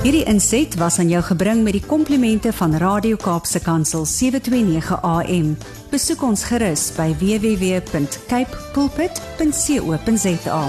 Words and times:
Hierdie 0.00 0.22
inset 0.24 0.78
was 0.80 0.94
aan 0.96 1.10
jou 1.12 1.20
gebring 1.20 1.58
met 1.60 1.74
die 1.76 1.82
komplimente 1.84 2.54
van 2.56 2.72
Radio 2.80 3.18
Kaapse 3.20 3.60
Kansel 3.60 4.06
729 4.08 4.94
AM. 5.04 5.50
Besoek 5.92 6.22
ons 6.24 6.40
gerus 6.48 6.86
by 6.96 7.10
www.cape 7.20 8.62
pulpit.co.za. 8.72 10.60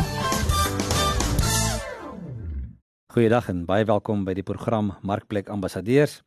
Goeiedag 3.15 3.47
en 3.54 3.62
baie 3.70 3.88
welkom 3.88 4.26
by 4.28 4.36
die 4.36 4.44
program 4.44 4.97
Markplek 4.99 5.48
Ambassadeurs, 5.48 6.18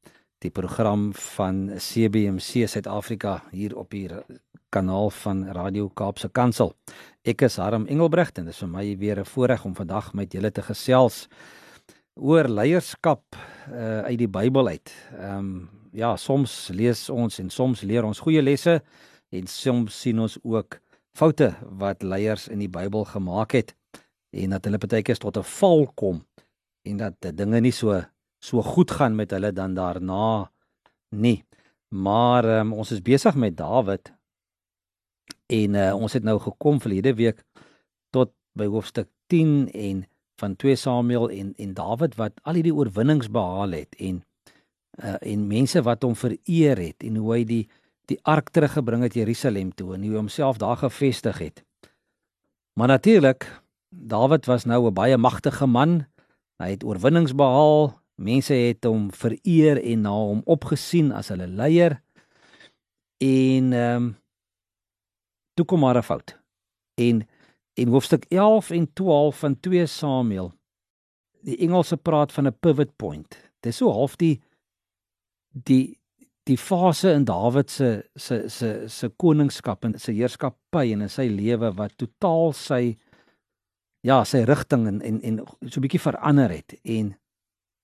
die 0.41 0.49
program 0.49 1.11
van 1.37 1.75
CBC 1.77 2.65
Suid-Afrika 2.73 3.43
hier 3.53 3.77
op 3.77 3.93
hier 3.93 4.23
kanaal 4.73 5.13
van 5.19 5.45
Radio 5.53 5.91
Kaapse 5.93 6.33
Kansel. 6.33 6.73
Ek 7.21 7.45
is 7.45 7.61
Harm 7.61 7.85
Engelbrecht 7.85 8.41
en 8.41 8.49
dit 8.49 8.57
is 8.57 8.63
vir 8.65 8.73
my 8.73 8.87
weer 8.97 9.21
'n 9.21 9.29
voorreg 9.29 9.65
om 9.69 9.77
vandag 9.77 10.15
met 10.15 10.33
julle 10.33 10.51
te 10.51 10.63
gesels 10.63 11.29
oor 12.15 12.49
leierskap 12.49 13.37
uh, 13.71 14.05
uit 14.07 14.19
die 14.19 14.31
Bybel 14.31 14.69
uit. 14.69 14.93
Ehm 15.19 15.39
um, 15.39 15.55
ja, 15.95 16.17
soms 16.19 16.73
lees 16.75 17.07
ons 17.11 17.39
en 17.39 17.51
soms 17.55 17.85
leer 17.87 18.03
ons 18.03 18.19
goeie 18.19 18.41
lesse 18.43 18.81
en 19.31 19.47
soms 19.47 19.95
sien 19.95 20.19
ons 20.19 20.35
ook 20.43 20.81
foute 21.15 21.53
wat 21.79 22.03
leiers 22.03 22.49
in 22.51 22.59
die 22.59 22.71
Bybel 22.71 23.07
gemaak 23.07 23.55
het 23.55 23.71
en 24.35 24.57
dat 24.57 24.67
hulle 24.67 24.81
baie 24.83 25.05
keer 25.07 25.21
tot 25.23 25.39
'n 25.39 25.47
val 25.47 25.87
kom 25.95 26.25
en 26.83 26.97
dat 26.97 27.15
dinge 27.39 27.61
nie 27.61 27.73
so 27.73 28.03
so 28.41 28.63
goed 28.63 28.91
gaan 28.91 29.15
met 29.17 29.31
hulle 29.31 29.53
dan 29.53 29.75
daarna 29.75 30.51
nie. 31.11 31.45
Maar 31.89 32.45
um, 32.61 32.73
ons 32.73 32.91
is 32.91 33.03
besig 33.03 33.35
met 33.35 33.57
Dawid 33.57 34.13
en 35.47 35.75
uh, 35.75 35.95
ons 35.95 36.13
het 36.13 36.25
nou 36.25 36.39
gekom 36.39 36.81
verlede 36.81 37.15
week 37.15 37.45
tot 38.11 38.33
by 38.53 38.67
hoofstuk 38.67 39.09
10 39.27 39.71
en 39.71 40.05
van 40.37 40.57
2 40.57 40.77
Samuel 40.77 41.31
en 41.31 41.53
en 41.57 41.75
Dawid 41.75 42.15
wat 42.15 42.33
al 42.43 42.59
hierdie 42.59 42.75
oorwinnings 42.75 43.31
behaal 43.31 43.71
het 43.71 43.95
en 43.99 44.23
uh, 45.03 45.17
en 45.21 45.47
mense 45.47 45.83
wat 45.83 46.03
hom 46.03 46.15
vereer 46.17 46.79
het 46.79 47.03
en 47.07 47.17
hoe 47.17 47.33
hy 47.33 47.45
die 47.45 47.65
die 48.11 48.19
ark 48.23 48.51
teruggebring 48.53 49.03
het 49.03 49.15
Jerusalem 49.17 49.71
toe 49.75 49.95
en 49.95 50.03
hoe 50.05 50.11
hy 50.11 50.17
homself 50.19 50.59
daar 50.61 50.77
gevestig 50.77 51.39
het. 51.39 51.63
Maar 52.77 52.89
natuurlik 52.89 53.47
Dawid 53.89 54.47
was 54.47 54.65
nou 54.65 54.87
'n 54.87 54.95
baie 54.95 55.17
magtige 55.17 55.67
man. 55.67 56.07
Hy 56.59 56.71
het 56.71 56.85
oorwinnings 56.85 57.35
behaal. 57.35 58.01
Mense 58.15 58.55
het 58.55 58.85
hom 58.85 59.13
vereer 59.13 59.83
en 59.83 60.01
na 60.01 60.11
hom 60.11 60.43
opgesien 60.45 61.13
as 61.13 61.29
hulle 61.29 61.47
leier. 61.47 62.03
En 63.19 63.73
ehm 63.73 63.97
um, 63.97 64.17
toe 65.55 65.65
kom 65.65 65.81
maar 65.81 65.97
'n 65.97 66.03
fout. 66.03 66.39
En 66.95 67.29
en 67.75 67.89
hoofstuk 67.89 68.25
11 68.29 68.71
en 68.71 68.93
12 68.93 69.39
van 69.39 69.61
2 69.61 69.87
Samuel. 69.87 70.53
Die 71.45 71.57
Engelse 71.57 71.97
praat 71.97 72.33
van 72.33 72.47
'n 72.47 72.59
pivot 72.61 72.97
point. 72.97 73.29
Dit 73.61 73.73
is 73.73 73.77
so 73.77 73.91
half 73.91 74.17
die 74.17 74.43
die 75.51 75.99
die 76.43 76.59
fase 76.59 77.13
in 77.13 77.25
Dawid 77.25 77.71
se 77.71 78.05
se 78.15 78.49
se 78.49 78.89
se 78.89 79.09
koningskap 79.09 79.85
en 79.85 79.99
sy 79.99 80.13
heerskappy 80.13 80.93
en 80.93 81.07
in 81.07 81.13
sy 81.13 81.29
lewe 81.33 81.71
wat 81.79 81.97
totaal 81.97 82.53
sy 82.53 82.97
ja, 84.05 84.25
sy 84.25 84.43
rigting 84.45 84.87
en 84.89 85.01
en 85.01 85.23
en 85.23 85.39
so 85.69 85.81
'n 85.81 85.87
bietjie 85.87 86.01
verander 86.01 86.51
het 86.51 86.77
en 86.83 87.15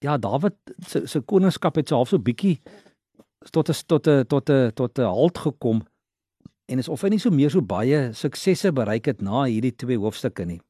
ja, 0.05 0.19
Dawid 0.19 0.57
se 0.87 1.07
se 1.07 1.21
koningskap 1.21 1.77
het 1.77 1.89
so 1.89 1.97
half 1.97 2.09
so 2.09 2.19
bietjie 2.19 2.61
tot 3.51 3.71
'n 3.71 3.75
tot 3.87 4.07
'n 4.09 4.27
tot 4.27 4.51
'n 4.51 4.73
tot 4.75 4.99
'n 4.99 5.03
halt 5.03 5.39
gekom 5.39 5.83
en 6.71 6.79
is 6.79 6.89
of 6.89 7.03
hy 7.03 7.11
nie 7.15 7.23
so 7.23 7.35
meer 7.35 7.51
so 7.51 7.63
baie 7.67 8.11
suksesse 8.17 8.71
bereik 8.75 9.11
het 9.11 9.23
na 9.27 9.45
hierdie 9.49 9.75
twee 9.75 9.99
hoofstukke 9.99 10.47
nie. 10.47 10.61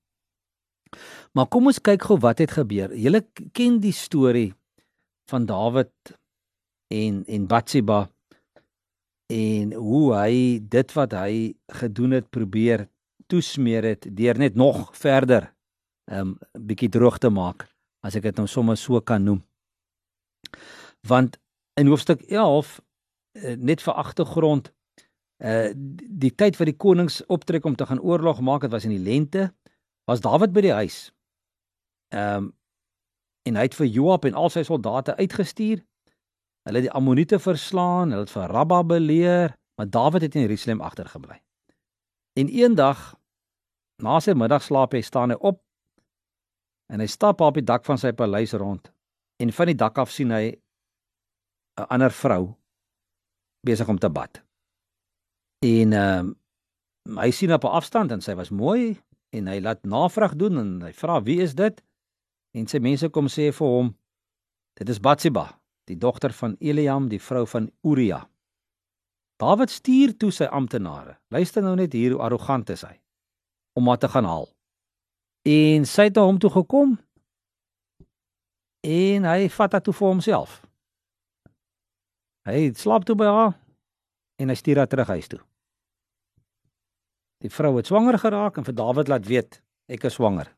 Maar 1.36 1.46
kom 1.52 1.68
ons 1.70 1.78
kyk 1.78 2.08
gou 2.08 2.16
wat 2.22 2.40
het 2.42 2.56
gebeur. 2.56 2.94
Julle 2.96 3.22
ken 3.54 3.78
die 3.82 3.94
storie 3.94 4.50
van 5.30 5.46
Dawid 5.46 6.14
en 6.90 7.22
en 7.28 7.46
Batsheba 7.50 8.00
en 9.30 9.74
hoe 9.78 10.06
hy 10.16 10.32
dit 10.72 10.96
wat 10.96 11.14
hy 11.14 11.34
gedoen 11.82 12.16
het 12.18 12.30
probeer 12.34 12.88
toesmeer 13.30 13.86
het 13.92 14.08
deur 14.18 14.38
net 14.38 14.56
nog 14.58 14.90
verder 14.96 15.52
'n 16.10 16.18
um, 16.18 16.38
bietjie 16.58 16.90
droog 16.90 17.18
te 17.18 17.30
maak 17.30 17.68
as 18.02 18.16
ek 18.16 18.22
dit 18.22 18.36
nou 18.36 18.46
sommer 18.46 18.76
so 18.76 19.00
kan 19.00 19.22
noem. 19.24 19.44
Want 21.06 21.38
in 21.74 21.86
hoofstuk 21.86 22.22
11 22.22 22.80
eh, 23.32 23.56
net 23.56 23.82
vir 23.82 23.94
agtergrond 23.94 24.72
Uh 25.40 25.72
die 26.20 26.34
tyd 26.36 26.58
wat 26.60 26.68
die 26.68 26.76
konings 26.76 27.22
optrek 27.32 27.64
om 27.64 27.76
te 27.76 27.86
gaan 27.88 28.00
oorlog 28.00 28.40
maak, 28.44 28.60
dit 28.66 28.72
was 28.72 28.84
in 28.84 28.92
die 28.92 29.00
lente, 29.00 29.48
was 30.04 30.20
Dawid 30.20 30.52
by 30.52 30.64
die 30.66 30.76
huis. 30.76 31.08
Ehm 32.12 32.36
um, 32.36 32.50
en 33.48 33.56
hy 33.56 33.62
het 33.64 33.74
vir 33.74 33.88
Joab 33.88 34.26
en 34.28 34.36
al 34.36 34.50
sy 34.52 34.60
soldate 34.68 35.14
uitgestuur. 35.16 35.80
Hulle 36.68 36.82
het 36.82 36.86
die 36.90 36.92
Ammoniete 36.92 37.38
verslaan, 37.40 38.12
hulle 38.12 38.26
het 38.26 38.32
vir 38.34 38.52
Rabba 38.52 38.82
beleer, 38.84 39.54
maar 39.80 39.88
Dawid 39.88 40.26
het 40.26 40.36
in 40.36 40.44
Jerusalem 40.44 40.82
agtergebly. 40.84 41.38
En 42.36 42.52
eendag 42.52 43.00
na 44.04 44.18
sy 44.20 44.34
middagslaap 44.36 44.92
hy 44.92 45.00
staan 45.04 45.32
hy 45.32 45.38
op 45.40 45.62
en 46.92 47.00
hy 47.00 47.08
stap 47.08 47.40
op 47.40 47.56
die 47.56 47.64
dak 47.64 47.86
van 47.88 48.00
sy 48.00 48.12
paleis 48.16 48.52
rond 48.58 48.90
en 49.40 49.52
van 49.56 49.72
die 49.72 49.78
dak 49.78 49.98
af 49.98 50.12
sien 50.12 50.32
hy 50.34 50.52
'n 51.80 51.86
ander 51.88 52.12
vrou 52.12 52.54
besig 53.66 53.88
om 53.88 53.98
te 53.98 54.08
bad. 54.08 54.42
En 55.60 55.92
ehm 55.92 56.26
um, 56.26 56.36
hy 57.20 57.30
sien 57.30 57.52
op 57.52 57.64
'n 57.64 57.76
afstand 57.76 58.10
en 58.10 58.20
sy 58.20 58.34
was 58.34 58.50
mooi 58.50 59.00
en 59.28 59.46
hy 59.46 59.60
laat 59.60 59.84
navraag 59.84 60.34
doen 60.36 60.58
en 60.58 60.82
hy 60.82 60.92
vra 60.92 61.22
wie 61.22 61.40
is 61.40 61.54
dit? 61.54 61.82
En 62.50 62.66
sy 62.66 62.78
mense 62.78 63.08
kom 63.08 63.26
sê 63.28 63.52
vir 63.52 63.66
hom 63.66 63.96
dit 64.74 64.88
is 64.88 65.00
Batsheba, 65.00 65.60
die 65.84 65.96
dogter 65.96 66.32
van 66.32 66.56
Eliam, 66.60 67.08
die 67.08 67.20
vrou 67.20 67.46
van 67.46 67.70
Uria. 67.82 68.28
Dawid 69.36 69.70
stuur 69.70 70.16
toe 70.16 70.30
sy 70.30 70.44
amptenare. 70.44 71.18
Luister 71.28 71.62
nou 71.62 71.76
net 71.76 71.92
hier 71.92 72.12
hoe 72.12 72.22
arrogant 72.22 72.70
is 72.70 72.82
hy 72.82 73.00
om 73.72 73.88
haar 73.88 73.98
te 73.98 74.08
gaan 74.08 74.24
haal. 74.24 74.48
En 75.42 75.84
sy 75.84 76.02
het 76.02 76.14
na 76.14 76.22
hom 76.22 76.38
toe 76.38 76.50
gekom 76.50 76.98
en 78.80 79.24
hy 79.24 79.48
vat 79.48 79.72
haar 79.72 79.82
toe 79.82 79.94
vir 79.94 80.08
homself. 80.08 80.62
Hy 82.48 82.72
slaap 82.72 83.04
toe 83.04 83.14
by 83.14 83.24
haar 83.24 83.54
en 84.36 84.48
hy 84.48 84.54
stuur 84.54 84.76
haar 84.76 84.88
terug 84.88 85.08
huis 85.08 85.28
toe. 85.28 85.49
Die 87.40 87.50
vrou 87.50 87.76
het 87.76 87.88
swanger 87.88 88.18
geraak 88.20 88.58
en 88.60 88.66
vir 88.66 88.76
Dawid 88.76 89.08
laat 89.08 89.26
weet 89.26 89.62
ek 89.88 90.04
is 90.04 90.18
swanger. 90.18 90.50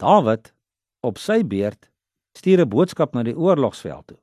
Dawid 0.00 0.52
op 1.04 1.18
sy 1.20 1.42
beurt 1.44 1.90
stuur 2.36 2.64
'n 2.64 2.68
boodskap 2.68 3.14
na 3.14 3.22
die 3.22 3.36
oorlogsveld 3.36 4.06
toe. 4.06 4.18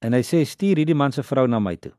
En 0.00 0.12
hy 0.12 0.20
sê 0.20 0.44
stuur 0.44 0.76
hierdie 0.76 0.94
man 0.94 1.12
se 1.12 1.22
vrou 1.22 1.46
na 1.46 1.58
my 1.58 1.76
toe. 1.76 1.92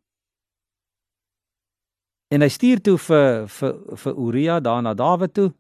En 2.32 2.42
hy 2.42 2.48
stuur 2.48 2.82
toe 2.82 2.98
vir 2.98 3.48
vir 3.48 3.74
vir 3.98 4.14
Uria 4.16 4.60
daar 4.60 4.82
na 4.82 4.94
Dawid 4.94 5.34
toe. 5.34 5.54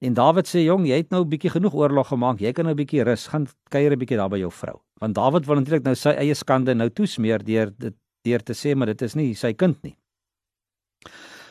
En 0.00 0.14
Dawid 0.14 0.46
sê 0.46 0.64
jong, 0.64 0.86
jy 0.86 0.96
het 0.96 1.10
nou 1.10 1.22
'n 1.24 1.28
bietjie 1.28 1.50
genoeg 1.50 1.74
oorlog 1.74 2.08
gemaak. 2.08 2.40
Jy 2.40 2.52
kan 2.52 2.64
nou 2.64 2.74
'n 2.74 2.76
bietjie 2.76 3.04
rus, 3.04 3.26
gaan 3.26 3.46
kuier 3.70 3.92
'n 3.92 3.98
bietjie 3.98 4.16
daar 4.16 4.30
by 4.30 4.38
jou 4.38 4.50
vrou. 4.50 4.80
Want 5.00 5.14
Dawid 5.14 5.46
wil 5.46 5.56
natuurlik 5.56 5.84
nou 5.84 5.94
sy 5.94 6.10
eie 6.10 6.34
skande 6.34 6.74
nou 6.74 6.88
toesmeer 6.88 7.44
deur 7.44 7.70
dit 7.70 7.94
deur 8.24 8.42
te 8.42 8.52
sê 8.52 8.74
maar 8.76 8.86
dit 8.86 9.02
is 9.02 9.14
nie 9.14 9.34
sy 9.34 9.52
kind 9.52 9.82
nie. 9.82 9.96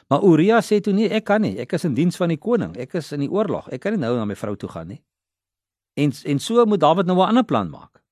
Maar 0.08 0.24
Uria 0.24 0.62
sê 0.64 0.80
toe 0.80 0.94
nee, 0.96 1.10
ek 1.12 1.26
kan 1.28 1.42
nie. 1.44 1.58
Ek 1.60 1.74
is 1.76 1.84
in 1.84 1.96
diens 1.98 2.16
van 2.20 2.32
die 2.32 2.40
koning. 2.40 2.76
Ek 2.80 2.96
is 2.96 3.12
in 3.12 3.26
die 3.26 3.32
oorlog. 3.32 3.68
Ek 3.76 3.82
kan 3.84 3.96
nie 3.96 4.02
nou 4.02 4.14
na 4.16 4.26
my 4.26 4.38
vrou 4.40 4.56
toe 4.56 4.70
gaan 4.72 4.88
nie. 4.94 5.02
En 6.00 6.14
en 6.32 6.40
so 6.40 6.66
moet 6.66 6.80
Dawid 6.80 7.06
nou 7.06 7.18
'n 7.18 7.28
ander 7.28 7.44
plan 7.44 7.70
maak. 7.70 8.04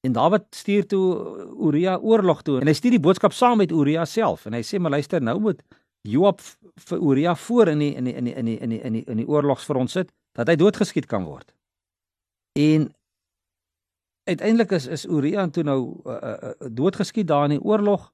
En 0.00 0.12
Dawid 0.12 0.44
stuur 0.50 0.86
toe 0.86 1.06
Uria 1.58 1.98
oorlog 1.98 2.42
toe 2.42 2.60
en 2.60 2.66
hy 2.66 2.72
stuur 2.72 2.90
die 2.90 3.00
boodskap 3.00 3.32
saam 3.32 3.58
met 3.58 3.72
Uria 3.72 4.04
self 4.04 4.46
en 4.46 4.52
hy 4.52 4.62
sê 4.62 4.78
maar 4.78 4.90
luister 4.90 5.20
nou 5.22 5.38
moet 5.40 5.62
Joab 6.08 6.40
vir 6.88 6.98
Uria 6.98 7.34
voor 7.34 7.68
in 7.68 7.78
die 7.78 7.94
in 7.94 8.04
die 8.04 8.14
in 8.14 8.24
die 8.24 8.34
in 8.34 8.44
die 8.44 8.58
in 8.58 8.70
die 8.70 8.80
in 8.80 8.92
die, 8.92 9.04
in 9.04 9.16
die 9.16 9.28
oorlogsfront 9.28 9.90
sit 9.90 10.12
dat 10.32 10.48
hy 10.48 10.56
doodgeskiet 10.56 11.06
kan 11.06 11.24
word. 11.24 11.52
En 12.58 12.94
uiteindelik 14.24 14.70
is 14.70 14.86
is 14.86 15.04
Uria 15.06 15.48
toe 15.48 15.64
nou 15.64 16.00
uh, 16.06 16.14
uh, 16.14 16.52
doodgeskiet 16.68 17.26
daar 17.26 17.44
in 17.44 17.58
die 17.58 17.64
oorlog. 17.64 18.12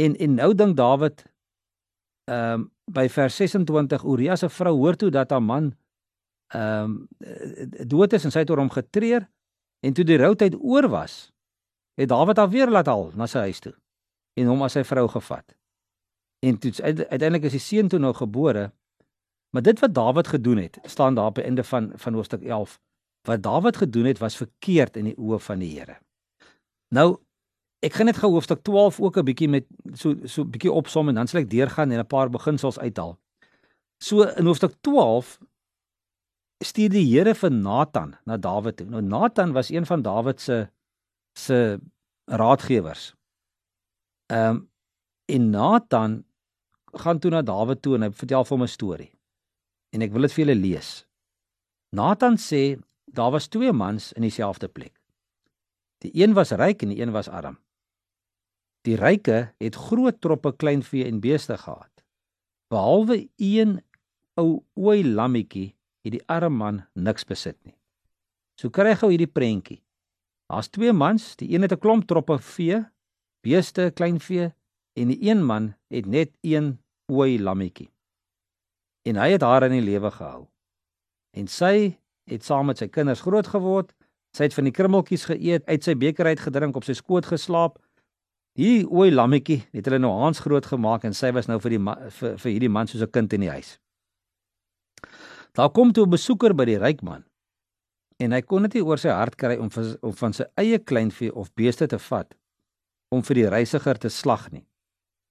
En 0.00 0.16
en 0.16 0.34
nou 0.34 0.54
dink 0.54 0.76
Dawid 0.76 1.24
ehm 2.30 2.60
um, 2.60 2.70
by 2.92 3.06
vers 3.08 3.36
26 3.36 4.02
Uria 4.04 4.36
se 4.36 4.48
vrou 4.48 4.74
hoor 4.76 4.96
toe 4.96 5.10
dat 5.10 5.30
haar 5.30 5.42
man 5.42 5.72
ehm 6.54 6.96
um, 7.18 7.68
dood 7.88 8.12
is 8.12 8.24
en 8.24 8.30
sy 8.30 8.44
het 8.44 8.50
oor 8.50 8.60
hom 8.62 8.70
getreur 8.70 9.28
en 9.80 9.92
toe 9.92 10.04
die 10.04 10.18
routyd 10.18 10.54
oor 10.60 10.88
was 10.88 11.32
het 11.94 12.08
Dawid 12.08 12.36
haar 12.36 12.50
weer 12.50 12.70
laat 12.70 12.86
haal 12.86 13.10
na 13.16 13.26
sy 13.26 13.46
huis 13.48 13.60
toe 13.60 13.74
en 14.38 14.48
hom 14.48 14.62
as 14.64 14.76
sy 14.76 14.84
vrou 14.86 15.08
gevat. 15.12 15.54
En 16.42 16.58
toe 16.58 16.72
uiteindelik 16.82 17.46
is 17.50 17.56
die 17.58 17.62
seun 17.62 17.90
toe 17.92 18.00
nou 18.02 18.12
gebore. 18.16 18.70
Maar 19.52 19.62
dit 19.62 19.82
wat 19.82 19.94
Dawid 19.94 20.30
gedoen 20.32 20.62
het, 20.64 20.78
staan 20.88 21.14
daar 21.14 21.30
op 21.30 21.38
die 21.38 21.44
einde 21.44 21.64
van 21.64 21.92
van 21.94 22.14
hoofstuk 22.14 22.42
11. 22.42 22.78
Wat 23.28 23.42
Dawid 23.42 23.76
gedoen 23.76 24.08
het 24.10 24.18
was 24.18 24.36
verkeerd 24.36 24.96
in 24.96 25.10
die 25.10 25.16
oë 25.18 25.38
van 25.38 25.58
die 25.62 25.70
Here. 25.78 25.98
Nou 26.88 27.20
Ek 27.82 27.96
gaan 27.98 28.06
net 28.06 28.20
gou 28.22 28.30
hoofstuk 28.30 28.62
12 28.62 29.00
ook 29.00 29.16
'n 29.18 29.24
bietjie 29.26 29.48
met 29.48 29.66
so 29.94 30.14
so 30.24 30.44
bietjie 30.44 30.72
opsom 30.72 31.08
en 31.08 31.14
dan 31.14 31.26
sal 31.26 31.40
ek 31.40 31.50
deurgaan 31.50 31.90
en 31.90 31.98
'n 31.98 32.06
paar 32.06 32.30
beginsels 32.30 32.78
uithaal. 32.78 33.18
So 33.98 34.22
in 34.22 34.46
hoofstuk 34.46 34.74
12 34.80 35.38
stuur 36.64 36.90
die 36.90 37.06
Here 37.06 37.34
vir 37.34 37.50
Nathan 37.50 38.16
na 38.24 38.36
Dawid 38.36 38.76
toe. 38.76 38.86
Nou 38.86 39.02
Nathan 39.02 39.52
was 39.52 39.70
een 39.70 39.86
van 39.86 40.02
Dawid 40.02 40.40
se 40.40 40.68
se 41.34 41.80
raadgewers. 42.26 43.14
Ehm 44.26 44.56
um, 44.56 44.68
en 45.26 45.50
Nathan 45.50 46.24
gaan 46.92 47.18
toe 47.18 47.30
na 47.30 47.42
Dawid 47.42 47.82
toe 47.82 47.94
en 47.94 48.02
hy 48.02 48.10
vertel 48.10 48.44
vir 48.44 48.56
hom 48.56 48.62
'n 48.62 48.68
storie. 48.68 49.12
En 49.90 50.02
ek 50.02 50.12
wil 50.12 50.22
dit 50.22 50.32
vir 50.32 50.44
julle 50.44 50.60
lees. 50.60 51.06
Nathan 51.90 52.36
sê 52.36 52.80
daar 53.04 53.30
was 53.30 53.48
twee 53.48 53.72
mans 53.72 54.12
in 54.12 54.22
dieselfde 54.22 54.68
plek. 54.68 55.00
Die 55.98 56.10
een 56.14 56.34
was 56.34 56.50
ryk 56.50 56.82
en 56.82 56.88
die 56.88 57.00
een 57.00 57.12
was 57.12 57.28
arm. 57.28 57.61
Die 58.82 58.96
ryke 58.98 59.52
het 59.62 59.78
groot 59.78 60.18
troppe 60.20 60.52
kleinvee 60.56 61.06
en 61.06 61.20
beeste 61.20 61.56
gehad. 61.58 61.90
Behalwe 62.72 63.28
een 63.36 63.78
ou 64.40 64.62
ooi 64.74 65.04
lammetjie 65.04 65.74
het 66.02 66.16
die 66.16 66.24
arme 66.26 66.56
man 66.56 66.82
niks 66.94 67.24
besit 67.28 67.58
nie. 67.62 67.76
So 68.58 68.70
kry 68.70 68.94
gou 68.98 69.12
hierdie 69.12 69.30
prentjie. 69.30 69.82
Daar's 70.50 70.68
twee 70.68 70.92
mans, 70.92 71.36
die 71.36 71.52
een 71.54 71.62
het 71.62 71.72
'n 71.72 71.78
klomp 71.78 72.06
troppe 72.06 72.38
vee, 72.38 72.84
beeste, 73.42 73.90
kleinvee 73.94 74.52
en 74.96 75.08
die 75.08 75.18
een 75.28 75.44
man 75.44 75.74
het 75.88 76.06
net 76.06 76.30
een 76.40 76.78
ooi 77.06 77.38
lammetjie. 77.38 77.90
En 79.02 79.16
hy 79.16 79.30
het 79.30 79.42
haar 79.42 79.62
in 79.62 79.72
die 79.72 79.90
lewe 79.90 80.10
gehou. 80.10 80.46
En 81.30 81.46
sy 81.46 81.98
het 82.30 82.44
saam 82.44 82.66
met 82.66 82.78
sy 82.78 82.88
kinders 82.88 83.20
groot 83.20 83.46
geword. 83.46 83.94
Sy 84.36 84.48
het 84.48 84.54
van 84.54 84.64
die 84.64 84.72
krummeltjies 84.72 85.24
geëet, 85.28 85.66
uit 85.66 85.84
sy 85.84 85.94
beker 85.94 86.26
uit 86.26 86.40
gedrink, 86.40 86.76
op 86.76 86.84
sy 86.84 86.94
skoot 86.96 87.26
geslaap. 87.26 87.78
Hier 88.52 88.84
ooi 88.92 89.08
lammetjie 89.08 89.62
het 89.72 89.86
hulle 89.88 89.98
nou 90.02 90.10
Hans 90.12 90.42
groot 90.44 90.66
gemaak 90.68 91.06
en 91.08 91.14
sy 91.16 91.30
was 91.32 91.48
nou 91.48 91.56
vir 91.64 91.78
die 91.78 91.80
vir, 91.80 92.34
vir 92.36 92.50
hierdie 92.50 92.68
man 92.68 92.86
soos 92.86 93.02
'n 93.02 93.10
kind 93.10 93.32
in 93.32 93.40
die 93.40 93.50
huis. 93.50 93.78
Daar 95.56 95.70
kom 95.70 95.92
toe 95.92 96.04
'n 96.04 96.10
besoeker 96.10 96.54
by 96.54 96.64
die 96.64 96.78
ryk 96.78 97.02
man 97.02 97.24
en 98.18 98.32
hy 98.32 98.42
kon 98.42 98.62
dit 98.62 98.74
nie 98.74 98.84
oor 98.84 98.98
sy 98.98 99.08
hart 99.08 99.36
kry 99.36 99.56
om 99.56 99.70
vir, 99.70 99.96
om 100.02 100.12
van 100.12 100.32
sy 100.32 100.44
eie 100.56 100.78
kleinvee 100.78 101.32
of 101.34 101.54
beeste 101.54 101.86
te 101.86 101.98
vat 101.98 102.34
om 103.10 103.22
vir 103.22 103.34
die 103.34 103.48
reisiger 103.48 103.98
te 103.98 104.08
slag 104.08 104.50
nie. 104.52 104.66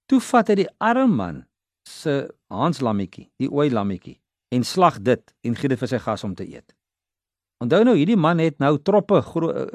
Toe 0.09 0.19
vat 0.19 0.50
hy 0.50 0.56
die 0.56 0.69
arme 0.79 1.15
man 1.15 1.45
se 1.88 2.27
hanslammetjie, 2.50 3.29
die 3.39 3.50
ooi 3.50 3.69
lammetjie 3.69 4.19
en 4.51 4.63
slag 4.63 5.00
dit 5.00 5.33
en 5.44 5.56
gee 5.56 5.69
dit 5.69 5.79
vir 5.79 5.88
sy 5.88 6.00
gas 6.00 6.23
om 6.23 6.35
te 6.35 6.44
eet. 6.44 6.73
Onthou 7.62 7.83
nou 7.83 7.95
hierdie 7.95 8.18
man 8.18 8.39
het 8.39 8.59
nou 8.59 8.77
troppe 8.77 9.21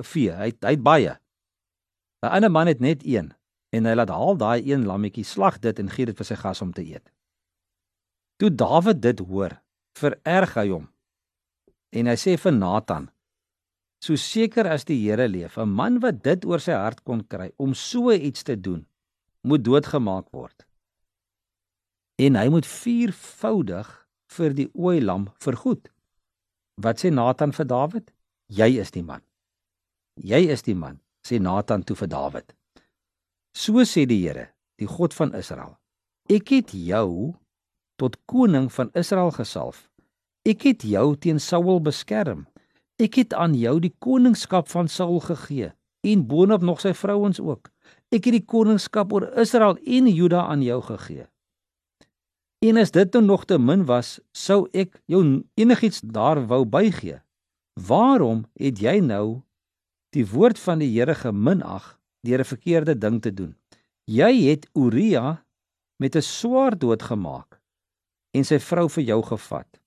vee, 0.03 0.33
hy 0.35 0.51
hy 0.51 0.75
het 0.75 0.83
baie. 0.83 1.17
'n 2.23 2.29
Ander 2.29 2.51
man 2.51 2.67
het 2.67 2.81
net 2.81 3.07
een 3.07 3.33
en 3.71 3.87
hy 3.87 3.95
laat 3.95 4.11
haal 4.11 4.37
daai 4.37 4.63
een 4.67 4.87
lammetjie, 4.87 5.25
slag 5.25 5.59
dit 5.59 5.79
en 5.79 5.91
gee 5.91 6.07
dit 6.07 6.17
vir 6.17 6.27
sy 6.27 6.37
gas 6.37 6.63
om 6.63 6.73
te 6.73 6.85
eet. 6.85 7.13
Toe 8.37 8.51
Dawid 8.51 9.01
dit 9.01 9.19
hoor, 9.19 9.57
vererg 9.97 10.55
hy 10.55 10.69
hom 10.69 10.87
En 11.97 12.11
hy 12.11 12.17
sê 12.21 12.35
vir 12.41 12.53
Nathan: 12.53 13.09
"So 14.05 14.17
seker 14.17 14.67
as 14.69 14.85
die 14.85 14.99
Here 15.01 15.29
leef, 15.29 15.57
'n 15.59 15.69
man 15.69 16.01
wat 16.01 16.23
dit 16.23 16.45
oor 16.45 16.61
sy 16.61 16.73
hart 16.73 17.05
kon 17.05 17.23
kry 17.25 17.53
om 17.59 17.75
so 17.75 18.13
iets 18.13 18.43
te 18.43 18.57
doen, 18.57 18.87
moet 19.43 19.65
doodgemaak 19.65 20.29
word. 20.33 20.67
En 22.19 22.35
hy 22.35 22.49
moet 22.49 22.67
viervoudig 22.67 23.89
vir 24.29 24.51
die 24.55 24.71
ooi 24.75 25.01
lam 25.01 25.29
vergoed." 25.39 25.89
Wat 26.77 27.01
sê 27.01 27.11
Nathan 27.13 27.53
vir 27.53 27.67
Dawid? 27.67 28.13
"Jy 28.49 28.79
is 28.81 28.91
die 28.91 29.03
man. 29.03 29.23
Jy 30.17 30.51
is 30.51 30.63
die 30.63 30.75
man," 30.75 31.01
sê 31.23 31.41
Nathan 31.41 31.83
toe 31.83 31.97
vir 31.97 32.09
Dawid. 32.09 32.53
"So 33.57 33.81
sê 33.89 34.05
die 34.05 34.21
Here, 34.21 34.53
die 34.77 34.87
God 34.87 35.15
van 35.15 35.33
Israel: 35.35 35.79
Ek 36.29 36.49
het 36.53 36.73
jou 36.77 37.35
tot 37.97 38.19
koning 38.27 38.69
van 38.73 38.91
Israel 38.93 39.31
gesalf." 39.31 39.89
Ek 40.45 40.63
het 40.63 40.85
jou 40.87 41.17
teen 41.17 41.41
Saul 41.43 41.81
beskerm. 41.81 42.45
Ek 43.03 43.17
het 43.19 43.35
aan 43.35 43.55
jou 43.59 43.81
die 43.81 43.95
koningskap 43.99 44.69
van 44.69 44.89
Saul 44.89 45.19
gegee 45.21 45.73
en 46.07 46.27
boonop 46.27 46.63
nog 46.63 46.81
sy 46.81 46.93
vrouens 46.95 47.41
ook. 47.41 47.73
Ek 48.15 48.29
het 48.29 48.37
die 48.37 48.45
koningskap 48.45 49.13
oor 49.13 49.27
Israel 49.35 49.75
en 49.83 50.07
Juda 50.07 50.45
aan 50.47 50.63
jou 50.63 50.79
gegee. 50.87 51.27
En 52.63 52.79
as 52.79 52.95
dit 52.95 53.13
nou 53.13 53.25
nog 53.25 53.45
te 53.45 53.59
min 53.59 53.83
was, 53.89 54.21
sou 54.33 54.69
ek 54.73 54.95
jou 55.11 55.43
enigiets 55.59 56.01
daar 56.01 56.45
wou 56.47 56.63
bygee. 56.65 57.19
Waarom 57.75 58.47
het 58.55 58.79
jy 58.79 59.01
nou 59.03 59.43
die 60.15 60.25
woord 60.31 60.59
van 60.63 60.79
die 60.79 60.93
Here 60.95 61.15
geminag 61.15 61.96
deur 62.27 62.43
'n 62.43 62.53
verkeerde 62.53 62.99
ding 62.99 63.21
te 63.23 63.33
doen? 63.33 63.55
Jy 64.05 64.51
het 64.51 64.69
Uria 64.75 65.45
met 65.99 66.17
'n 66.17 66.23
swaard 66.23 66.81
doodgemaak 66.81 67.61
en 68.35 68.45
sy 68.45 68.59
vrou 68.59 68.89
vir 68.89 69.05
jou 69.05 69.23
gevat. 69.23 69.81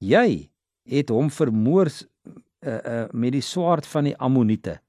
Jy 0.00 0.50
het 0.84 1.08
hom 1.08 1.30
vermoor 1.30 1.88
uh, 1.88 2.32
uh, 2.66 3.06
met 3.12 3.32
die 3.32 3.44
swaard 3.44 3.86
van 3.86 4.04
die 4.04 4.16
Ammoniete. 4.16 4.80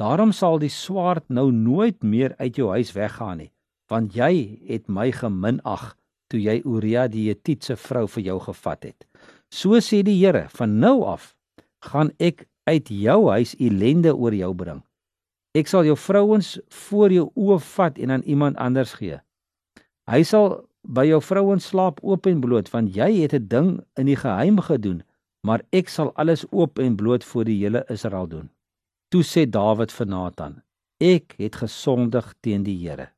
Daarom 0.00 0.32
sal 0.32 0.58
die 0.58 0.72
swaard 0.72 1.28
nou 1.28 1.50
nooit 1.52 2.02
meer 2.02 2.34
uit 2.38 2.56
jou 2.56 2.70
huis 2.70 2.92
weggaan 2.92 3.38
nie, 3.38 3.52
want 3.90 4.14
jy 4.14 4.58
het 4.68 4.88
my 4.88 5.10
geminag 5.12 5.92
toe 6.32 6.40
jy 6.40 6.62
Uria 6.64 7.08
die 7.08 7.28
Hetitse 7.28 7.76
vrou 7.76 8.06
vir 8.08 8.22
jou 8.22 8.38
gevat 8.40 8.88
het. 8.88 9.06
So 9.52 9.80
sê 9.84 10.00
die 10.02 10.16
Here, 10.16 10.46
van 10.56 10.78
nou 10.80 11.02
af 11.04 11.34
gaan 11.84 12.12
ek 12.18 12.46
uit 12.64 12.88
jou 12.88 13.28
huis 13.30 13.54
ellende 13.60 14.14
oor 14.14 14.34
jou 14.34 14.54
bring. 14.54 14.80
Ek 15.52 15.68
sal 15.68 15.84
jou 15.84 15.96
vrouens 16.00 16.54
voor 16.88 17.12
jou 17.12 17.26
oë 17.36 17.58
vat 17.74 17.98
en 18.00 18.10
aan 18.14 18.24
iemand 18.24 18.56
anders 18.56 18.94
gee. 18.96 19.18
Hy 20.08 20.22
sal 20.24 20.62
by 20.82 21.04
jou 21.10 21.20
vrouens 21.22 21.66
slaap 21.68 22.00
oop 22.02 22.26
en 22.26 22.40
bloot 22.40 22.70
want 22.72 22.96
jy 22.96 23.22
het 23.22 23.34
'n 23.34 23.48
ding 23.48 23.68
in 23.96 24.06
die 24.06 24.16
geheim 24.16 24.58
gedoen 24.60 25.02
maar 25.46 25.62
ek 25.72 25.88
sal 25.88 26.12
alles 26.14 26.44
oop 26.50 26.78
en 26.78 26.96
bloot 26.96 27.24
voor 27.24 27.44
die 27.44 27.58
hele 27.58 27.84
Israel 27.88 28.26
doen. 28.26 28.50
Toe 29.10 29.22
sê 29.22 29.50
Dawid 29.50 29.92
vir 29.92 30.06
Nathan 30.06 30.62
ek 31.00 31.34
het 31.38 31.56
gesondig 31.56 32.34
teen 32.40 32.62
die 32.62 32.78
Here. 32.78 33.08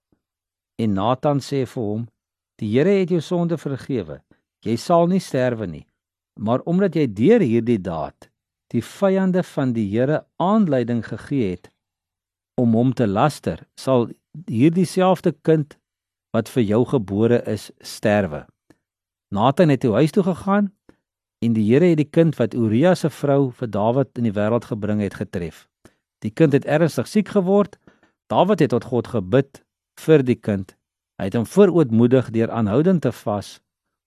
En 0.78 0.94
Nathan 0.94 1.38
sê 1.38 1.66
vir 1.66 1.82
hom 1.82 2.08
die 2.56 2.68
Here 2.68 3.00
het 3.00 3.10
jou 3.10 3.20
sonde 3.20 3.58
vergewe. 3.58 4.22
Jy 4.64 4.76
sal 4.76 5.06
nie 5.06 5.20
sterwe 5.20 5.66
nie 5.66 5.86
maar 6.40 6.60
omdat 6.64 6.94
jy 6.94 7.06
deur 7.06 7.40
hierdie 7.40 7.78
daad 7.78 8.28
die 8.74 8.82
vyande 8.82 9.42
van 9.46 9.72
die 9.72 9.86
Here 9.90 10.24
aanleiding 10.42 11.04
gegee 11.06 11.54
het 11.54 11.70
om 12.60 12.74
hom 12.74 12.92
te 12.92 13.06
laster 13.06 13.64
sal 13.80 14.08
hierdie 14.50 14.86
selfde 14.86 15.32
kind 15.46 15.76
wat 16.34 16.50
vir 16.50 16.66
jou 16.66 16.82
gebore 16.90 17.40
is 17.50 17.70
sterwe. 17.80 18.44
Nathan 19.34 19.70
het 19.70 19.82
toe 19.82 19.94
huis 19.94 20.14
toe 20.14 20.24
gegaan 20.26 20.70
en 21.44 21.54
die 21.54 21.66
Here 21.66 21.92
het 21.92 22.00
die 22.00 22.10
kind 22.10 22.36
wat 22.38 22.54
Uria 22.54 22.94
se 22.94 23.10
vrou 23.10 23.50
vir 23.52 23.70
Dawid 23.70 24.18
in 24.18 24.28
die 24.28 24.34
wêreld 24.34 24.66
gebring 24.70 25.02
het 25.04 25.18
getref. 25.20 25.66
Die 26.24 26.32
kind 26.32 26.54
het 26.56 26.64
ernstig 26.64 27.08
siek 27.10 27.28
geword. 27.34 27.76
Dawid 28.32 28.64
het 28.64 28.72
tot 28.72 28.88
God 28.88 29.10
gebid 29.12 29.60
vir 30.00 30.24
die 30.24 30.38
kind. 30.38 30.72
Hy 31.20 31.28
het 31.28 31.36
hom 31.36 31.46
voorootmoedig 31.46 32.30
deur 32.34 32.50
aanhoudend 32.50 33.04
te 33.04 33.12
vas, 33.12 33.60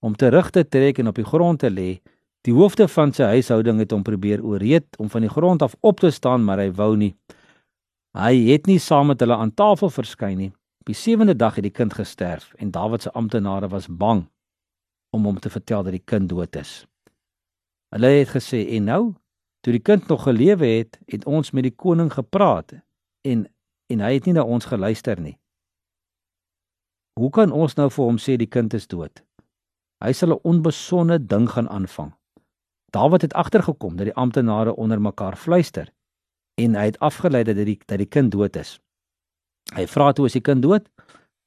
om 0.03 0.15
terug 0.15 0.49
te 0.51 0.65
trek 0.65 0.99
en 0.99 1.11
op 1.11 1.19
die 1.19 1.27
grond 1.27 1.61
te 1.61 1.69
lê. 1.71 1.99
Die 2.47 2.55
hoofde 2.55 2.87
van 2.87 3.13
sy 3.13 3.29
huishouding 3.37 3.79
het 3.83 3.93
hom 3.93 4.03
probeer 4.07 4.43
ooreed 4.43 4.97
om 4.99 5.09
van 5.11 5.23
die 5.23 5.31
grond 5.31 5.61
af 5.61 5.75
op 5.81 6.01
te 6.03 6.11
staan, 6.11 6.43
maar 6.43 6.59
hy 6.63 6.71
wou 6.75 6.95
nie. 6.97 7.13
Hy 8.17 8.47
het 8.47 8.65
nie 8.65 8.79
saam 8.81 9.11
met 9.11 9.19
hulle 9.21 9.35
aan 9.37 9.53
tafel 9.53 9.91
verskyn 9.93 10.39
nie. 10.41 10.49
Op 10.81 10.89
die 10.89 10.97
sewende 10.97 11.35
dag 11.37 11.59
het 11.59 11.67
die 11.67 11.73
kind 11.73 11.93
gesterf 11.93 12.49
en 12.57 12.71
Dawid 12.73 13.03
se 13.05 13.11
amptenare 13.13 13.67
was 13.69 13.85
bang 13.87 14.23
om 15.13 15.25
hom 15.29 15.37
te 15.39 15.51
vertel 15.53 15.83
dat 15.85 15.93
die 15.93 16.01
kind 16.01 16.29
dood 16.29 16.55
is. 16.57 16.87
Hulle 17.93 18.09
het 18.15 18.31
gesê 18.33 18.63
en 18.73 18.89
nou, 18.89 19.03
toe 19.61 19.75
die 19.75 19.83
kind 19.85 20.07
nog 20.09 20.23
gelewe 20.25 20.65
het, 20.65 20.97
het 21.05 21.27
ons 21.29 21.51
met 21.53 21.67
die 21.67 21.75
koning 21.75 22.09
gepraat 22.13 22.73
en 23.21 23.45
en 23.87 24.01
hy 24.03 24.09
het 24.17 24.25
nie 24.25 24.33
na 24.35 24.43
ons 24.43 24.65
geluister 24.67 25.21
nie. 25.21 25.37
Hoe 27.21 27.29
kan 27.29 27.53
ons 27.53 27.77
nou 27.77 27.87
vir 27.93 28.03
hom 28.03 28.17
sê 28.17 28.35
die 28.35 28.49
kind 28.49 28.73
is 28.73 28.89
dood? 28.89 29.21
Hy 30.03 30.11
sal 30.11 30.33
'n 30.33 30.41
onbesonde 30.43 31.19
ding 31.27 31.47
gaan 31.49 31.69
aanvang. 31.69 32.11
Dawid 32.91 33.21
het 33.21 33.33
agtergekom 33.33 33.95
dat 33.95 34.09
die 34.09 34.17
amptenare 34.17 34.75
onder 34.75 35.01
mekaar 35.01 35.37
fluister 35.37 35.93
en 36.57 36.75
hy 36.75 36.85
het 36.89 36.99
afgelei 36.99 37.43
dat 37.45 37.59
die 37.59 37.77
dat 37.85 38.01
die 38.01 38.09
kind 38.09 38.31
dood 38.33 38.55
is. 38.55 38.77
Hy 39.75 39.85
vra 39.87 40.11
toe 40.13 40.25
as 40.25 40.37
die 40.37 40.43
kind 40.43 40.63
dood 40.65 40.87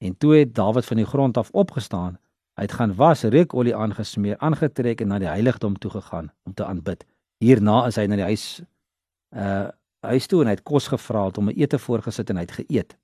en 0.01 0.17
toe 0.17 0.37
het 0.39 0.55
Dawid 0.55 0.87
van 0.87 1.01
die 1.01 1.09
grond 1.09 1.37
af 1.37 1.51
opgestaan. 1.51 2.19
Hy 2.57 2.67
het 2.69 2.77
gaan 2.77 2.95
was, 2.97 3.25
reukolie 3.25 3.75
aangesmeer, 3.77 4.39
aangetrek 4.39 5.01
en 5.01 5.11
na 5.13 5.19
die 5.19 5.29
heiligdom 5.29 5.79
toe 5.81 5.91
gegaan 5.91 6.31
om 6.45 6.55
te 6.55 6.65
aanbid. 6.65 7.05
Hierna 7.41 7.87
is 7.89 7.97
hy 7.97 8.07
na 8.07 8.21
die 8.21 8.29
huis 8.31 8.47
uh 9.37 9.69
huis 10.01 10.25
toe 10.33 10.39
en 10.41 10.49
hy 10.49 10.55
het 10.57 10.63
kos 10.65 10.87
gevra 10.89 11.27
om 11.37 11.51
'n 11.51 11.61
ete 11.61 11.79
voorgesit 11.79 12.31
en 12.31 12.37
hy 12.37 12.43
het 12.43 12.57
geëet. 12.57 12.97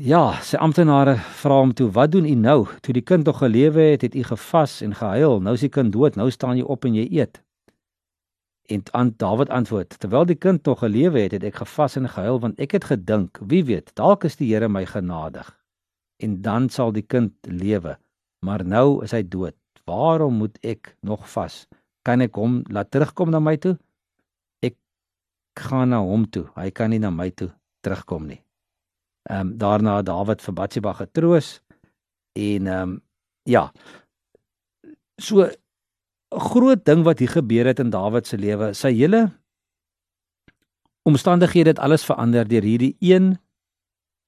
Ja, 0.00 0.40
sy 0.40 0.56
amptenare 0.56 1.16
vra 1.42 1.58
hom 1.60 1.74
toe, 1.74 1.90
"Wat 1.90 2.12
doen 2.12 2.24
u 2.24 2.34
nou? 2.34 2.66
Toe 2.80 2.94
die 2.94 3.02
kind 3.02 3.24
nog 3.26 3.38
gelewe 3.38 3.80
het, 3.80 4.02
het 4.02 4.14
u 4.14 4.22
gevas 4.22 4.80
en 4.80 4.94
gehuil. 4.94 5.40
Nou 5.40 5.54
is 5.54 5.60
die 5.60 5.68
kind 5.68 5.92
dood. 5.92 6.16
Nou 6.16 6.30
staan 6.30 6.56
jy 6.56 6.62
op 6.62 6.84
en 6.84 6.94
jy 6.94 7.08
eet." 7.10 7.42
En 8.70 8.82
aan 8.94 9.14
Dawid 9.18 9.50
antwoord: 9.50 9.98
Terwyl 9.98 10.28
die 10.30 10.38
kind 10.38 10.64
nog 10.64 10.78
gelewe 10.84 11.24
het, 11.26 11.32
het 11.32 11.44
ek 11.44 11.62
gevas 11.62 11.96
en 11.98 12.08
gehuil 12.08 12.38
want 12.40 12.60
ek 12.62 12.78
het 12.78 12.86
gedink, 12.92 13.40
wie 13.50 13.64
weet, 13.66 13.90
dalk 13.98 14.24
is 14.24 14.38
die 14.38 14.52
Here 14.52 14.68
my 14.68 14.86
genadig 14.86 15.50
en 16.20 16.42
dan 16.44 16.68
sal 16.68 16.92
die 16.92 17.02
kind 17.02 17.32
lewe. 17.48 17.96
Maar 18.44 18.64
nou 18.64 19.02
is 19.04 19.12
hy 19.16 19.22
dood. 19.24 19.56
Waarom 19.88 20.36
moet 20.42 20.58
ek 20.62 20.94
nog 21.00 21.24
vas? 21.32 21.64
kan 22.06 22.24
ek 22.24 22.36
hom 22.40 22.60
laat 22.72 22.90
terugkom 22.92 23.32
na 23.32 23.40
my 23.42 23.56
toe? 23.60 23.76
Ek 24.64 24.76
gaan 25.60 25.92
na 25.92 26.00
hom 26.04 26.26
toe. 26.32 26.46
Hy 26.56 26.70
kan 26.74 26.92
nie 26.92 27.00
na 27.02 27.12
my 27.12 27.30
toe 27.30 27.50
terugkom 27.84 28.28
nie. 28.30 28.40
Ehm 29.28 29.52
um, 29.52 29.56
daarna 29.60 30.00
Dawid 30.02 30.42
vir 30.44 30.56
Batsheba 30.56 30.94
getroos 30.96 31.58
en 32.36 32.66
ehm 32.66 32.82
um, 32.82 33.00
ja. 33.48 33.68
So 35.20 35.48
groot 36.30 36.84
ding 36.84 37.02
wat 37.04 37.18
hier 37.18 37.28
gebeur 37.28 37.66
het 37.66 37.78
in 37.78 37.90
Dawid 37.90 38.26
se 38.26 38.38
lewe, 38.38 38.72
sy 38.74 38.92
hele 38.94 39.30
omstandighede 41.08 41.74
het 41.74 41.82
alles 41.82 42.04
verander 42.04 42.48
deur 42.48 42.62
hierdie 42.62 42.94
een 43.00 43.38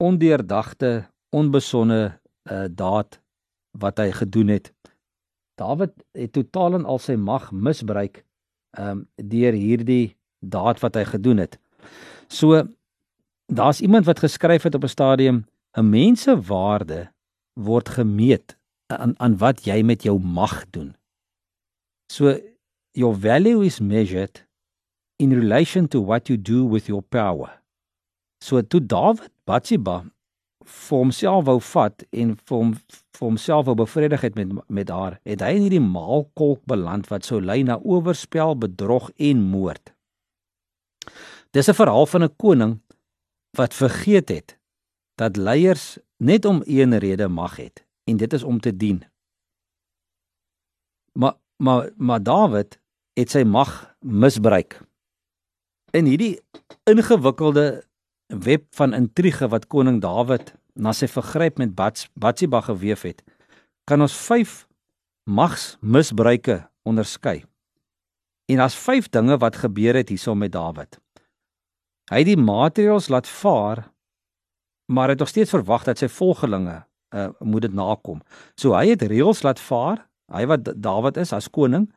ondeurdagte, 0.03 1.05
onbesonde 1.31 2.19
uh, 2.51 2.65
daad 2.71 3.21
wat 3.79 4.01
hy 4.03 4.11
gedoen 4.11 4.49
het. 4.49 4.73
Dawid 5.61 5.93
het 6.17 6.33
totaal 6.33 6.81
en 6.81 6.89
al 6.89 6.99
sy 6.99 7.15
mag 7.17 7.53
misbruik 7.53 8.25
um 8.81 9.05
deur 9.17 9.53
hierdie 9.53 10.17
daad 10.41 10.81
wat 10.81 10.97
hy 10.97 11.05
gedoen 11.05 11.43
het. 11.45 11.59
So 12.33 12.65
daar's 13.53 13.81
iemand 13.85 14.09
wat 14.09 14.25
geskryf 14.25 14.65
het 14.65 14.75
op 14.75 14.85
'n 14.85 14.97
stadium 14.97 15.45
'n 15.77 15.91
mens 15.91 16.23
se 16.23 16.41
waarde 16.41 17.13
word 17.55 17.89
gemeet 17.89 18.57
aan 18.87 19.15
aan 19.21 19.37
wat 19.37 19.65
jy 19.65 19.83
met 19.83 20.03
jou 20.03 20.19
mag 20.19 20.65
doen. 20.71 20.97
So 22.13 22.39
your 22.93 23.15
value 23.15 23.63
is 23.63 23.81
measured 23.81 24.43
in 25.19 25.31
relation 25.31 25.89
to 25.89 26.01
what 26.01 26.29
you 26.29 26.37
do 26.37 26.67
with 26.67 26.87
your 26.87 27.01
power. 27.01 27.49
So 28.43 28.61
toe 28.61 28.81
Dawid 28.85 29.31
Batsheba 29.49 30.03
vir 30.63 30.99
homself 30.99 31.47
wou 31.49 31.57
vat 31.73 32.05
en 32.13 32.35
vir 32.37 32.59
hom 32.59 32.75
vir 32.77 33.25
homself 33.25 33.65
wou 33.71 33.77
bevredig 33.81 34.27
het 34.27 34.37
met 34.37 34.53
met 34.69 34.93
haar, 34.93 35.17
het 35.25 35.41
hy 35.41 35.55
in 35.57 35.65
hierdie 35.65 35.81
maalkolk 35.81 36.61
beland 36.69 37.09
wat 37.09 37.25
sou 37.25 37.41
lei 37.41 37.63
na 37.65 37.79
oorspel, 37.81 38.59
bedrog 38.61 39.09
en 39.17 39.41
moord. 39.55 39.95
Dis 41.57 41.69
'n 41.69 41.81
verhaal 41.81 42.07
van 42.07 42.25
'n 42.25 42.37
koning 42.37 42.75
wat 43.57 43.75
vergeet 43.75 44.29
het 44.29 44.59
dat 45.17 45.37
leiers 45.37 45.99
net 46.19 46.45
om 46.45 46.63
een 46.67 46.99
rede 46.99 47.29
mag 47.29 47.57
het 47.57 47.87
en 48.05 48.17
dit 48.17 48.33
is 48.33 48.43
om 48.43 48.61
te 48.61 48.77
dien. 48.77 49.01
Maar 51.13 51.37
maar 51.63 51.91
maar 51.97 52.23
Dawid 52.23 52.79
het 53.15 53.31
sy 53.31 53.45
mag 53.47 53.71
misbruik. 54.01 54.81
In 55.95 56.09
hierdie 56.09 56.41
ingewikkelde 56.89 57.85
web 58.27 58.65
van 58.75 58.97
intrige 58.97 59.49
wat 59.53 59.69
koning 59.71 60.01
Dawid 60.03 60.55
na 60.75 60.95
sy 60.97 61.07
vergryp 61.13 61.61
met 61.61 61.75
Batsheba 61.77 62.63
geweef 62.67 63.05
het, 63.07 63.23
kan 63.85 64.01
ons 64.01 64.17
5 64.17 64.63
magsmisbruike 65.29 66.63
onderskei. 66.89 67.43
En 68.51 68.63
daar's 68.63 68.77
5 68.77 69.13
dinge 69.13 69.39
wat 69.39 69.61
gebeur 69.63 70.01
het 70.01 70.09
hierso 70.09 70.35
met 70.35 70.53
Dawid. 70.53 70.99
Hy 72.11 72.25
het 72.25 72.31
die 72.33 72.41
materials 72.41 73.09
laat 73.13 73.29
vaar, 73.29 73.87
maar 74.91 75.13
hy 75.13 75.15
het 75.15 75.23
nog 75.23 75.31
steeds 75.31 75.55
verwag 75.55 75.85
dat 75.87 76.01
sy 76.01 76.09
volgelinge 76.11 76.81
uh, 77.15 77.29
moet 77.39 77.69
dit 77.69 77.77
nakom. 77.77 78.25
So 78.59 78.75
hy 78.75 78.89
het 78.97 79.05
reëls 79.07 79.45
laat 79.47 79.61
vaar, 79.61 80.03
hy 80.33 80.47
wat 80.51 80.73
Dawid 80.83 81.21
is 81.21 81.33
as 81.37 81.51
koning, 81.53 81.89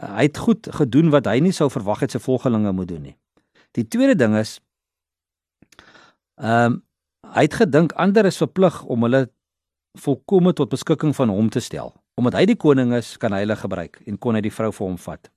uh, 0.00 0.10
hy 0.18 0.28
het 0.28 0.40
goed 0.40 0.68
gedoen 0.78 1.12
wat 1.14 1.28
hy 1.30 1.38
nie 1.44 1.54
sou 1.56 1.68
verwag 1.72 2.04
het 2.06 2.16
sy 2.16 2.20
volgelinge 2.22 2.72
moet 2.72 2.90
doen 2.92 3.04
nie. 3.10 3.16
Die 3.76 3.84
tweede 3.84 4.16
ding 4.18 4.36
is 4.40 4.58
ehm 6.40 6.72
um, 6.72 6.82
hy 7.26 7.42
het 7.42 7.56
gedink 7.58 7.90
ander 7.98 8.24
is 8.28 8.38
verplig 8.38 8.76
om 8.86 9.02
hulle 9.02 9.26
volkome 9.98 10.52
tot 10.54 10.70
beskikking 10.70 11.14
van 11.16 11.32
hom 11.32 11.48
te 11.50 11.60
stel. 11.60 11.90
Omdat 12.16 12.36
hy 12.38 12.44
die 12.52 12.56
koning 12.56 12.94
is, 12.94 13.16
kan 13.20 13.34
hy 13.34 13.42
hulle 13.42 13.56
gebruik 13.58 13.98
en 14.06 14.18
kon 14.18 14.38
hy 14.38 14.44
die 14.44 14.52
vrou 14.52 14.70
vir 14.72 14.86
hom 14.86 14.96
vat. 15.00 15.28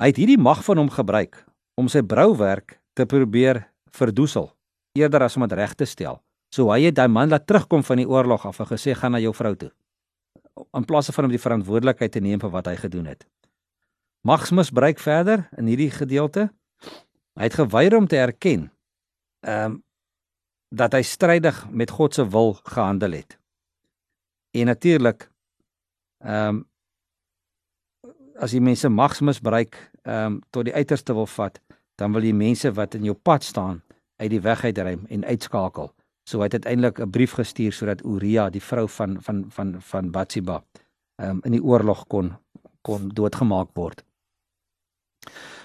Hy 0.00 0.10
het 0.10 0.18
hierdie 0.20 0.40
mag 0.40 0.64
van 0.66 0.82
hom 0.82 0.90
gebruik 0.90 1.38
om 1.78 1.88
sy 1.88 2.02
brouwerk 2.02 2.80
te 2.98 3.06
probeer 3.06 3.62
verdoesel 3.94 4.50
eerder 4.98 5.24
as 5.26 5.36
om 5.38 5.46
dit 5.46 5.56
reg 5.58 5.74
te 5.78 5.86
stel. 5.86 6.20
So 6.54 6.72
hy 6.72 6.88
het 6.88 6.96
daai 6.96 7.08
man 7.12 7.30
laat 7.30 7.46
terugkom 7.46 7.84
van 7.84 8.00
die 8.00 8.08
oorlog 8.08 8.46
af 8.48 8.60
en 8.60 8.70
gesê 8.70 8.94
gaan 8.96 9.14
na 9.14 9.22
jou 9.22 9.34
vrou 9.36 9.54
toe. 9.56 9.70
In 10.76 10.84
plaas 10.84 11.10
van 11.14 11.24
om 11.24 11.30
die 11.30 11.40
verantwoordelikheid 11.42 12.12
te 12.12 12.20
neem 12.20 12.40
vir 12.40 12.50
wat 12.50 12.66
hy 12.66 12.76
gedoen 12.76 13.06
het. 13.10 13.26
Magsmisbruik 14.26 14.98
verder 14.98 15.48
in 15.56 15.66
hierdie 15.70 15.90
gedeelte. 15.90 16.48
Hy 17.38 17.46
het 17.46 17.58
geweier 17.58 17.96
om 17.96 18.06
te 18.06 18.18
erken 18.18 18.70
ehm 19.46 19.64
um, 19.64 19.82
dat 20.68 20.92
hy 20.92 21.00
strydig 21.00 21.62
met 21.72 21.90
God 21.96 22.14
se 22.14 22.26
wil 22.28 22.52
gehandel 22.52 23.14
het. 23.16 23.38
En 24.52 24.66
natuurlik 24.66 25.30
ehm 26.18 26.48
um, 26.48 26.64
as 28.38 28.52
jy 28.52 28.60
mense 28.60 28.88
magsmisbruik 28.88 29.78
ehm 30.02 30.24
um, 30.24 30.40
tot 30.50 30.64
die 30.64 30.74
uiterste 30.74 31.14
wil 31.14 31.26
vat, 31.26 31.60
dan 31.98 32.12
wil 32.12 32.22
jy 32.22 32.32
mense 32.32 32.72
wat 32.72 32.94
in 32.94 33.04
jou 33.08 33.14
pad 33.14 33.44
staan 33.44 33.82
uit 34.16 34.30
die 34.30 34.40
weg 34.40 34.64
uitruim 34.64 35.06
en 35.08 35.24
uitskakel. 35.24 35.92
So 36.28 36.42
hy 36.42 36.50
het 36.50 36.58
uiteindelik 36.60 36.98
'n 37.00 37.10
brief 37.10 37.32
gestuur 37.32 37.72
sodat 37.72 38.04
Uria, 38.04 38.50
die 38.50 38.62
vrou 38.62 38.88
van 38.88 39.16
van 39.22 39.44
van 39.48 39.76
van 39.80 40.10
Batsheba, 40.10 40.62
ehm 41.16 41.30
um, 41.30 41.40
in 41.42 41.52
die 41.52 41.62
oorlog 41.62 42.06
kon 42.06 42.36
kon 42.82 43.08
doodgemaak 43.08 43.68
word. 43.74 44.04